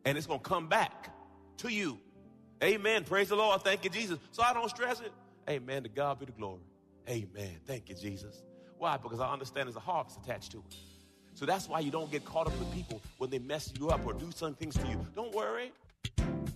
And 0.03 0.17
it's 0.17 0.27
gonna 0.27 0.39
come 0.39 0.67
back 0.67 1.13
to 1.57 1.69
you. 1.69 1.97
Amen. 2.61 3.05
Praise 3.05 3.29
the 3.29 3.37
Lord. 3.37 3.61
Thank 3.61 3.85
you, 3.85 3.89
Jesus. 3.89 4.19
So 4.31 4.43
I 4.43 4.53
don't 4.53 4.69
stress 4.69 4.99
it. 4.99 5.13
Amen. 5.49 5.83
To 5.83 5.89
God 5.89 6.19
be 6.19 6.25
the 6.25 6.33
glory. 6.33 6.63
Amen. 7.07 7.55
Thank 7.65 7.87
you, 7.87 7.95
Jesus. 7.95 8.43
Why? 8.77 8.97
Because 8.97 9.21
I 9.21 9.31
understand 9.31 9.67
there's 9.67 9.77
a 9.77 9.79
harvest 9.79 10.19
attached 10.21 10.51
to 10.51 10.57
it. 10.57 10.75
So 11.35 11.45
that's 11.45 11.69
why 11.69 11.79
you 11.79 11.91
don't 11.91 12.11
get 12.11 12.25
caught 12.25 12.47
up 12.47 12.59
with 12.59 12.73
people 12.73 13.01
when 13.17 13.29
they 13.29 13.39
mess 13.39 13.71
you 13.79 13.89
up 13.89 14.05
or 14.05 14.11
do 14.11 14.29
some 14.35 14.55
things 14.55 14.75
to 14.75 14.87
you. 14.87 15.05
Don't 15.15 15.33
worry. 15.33 15.71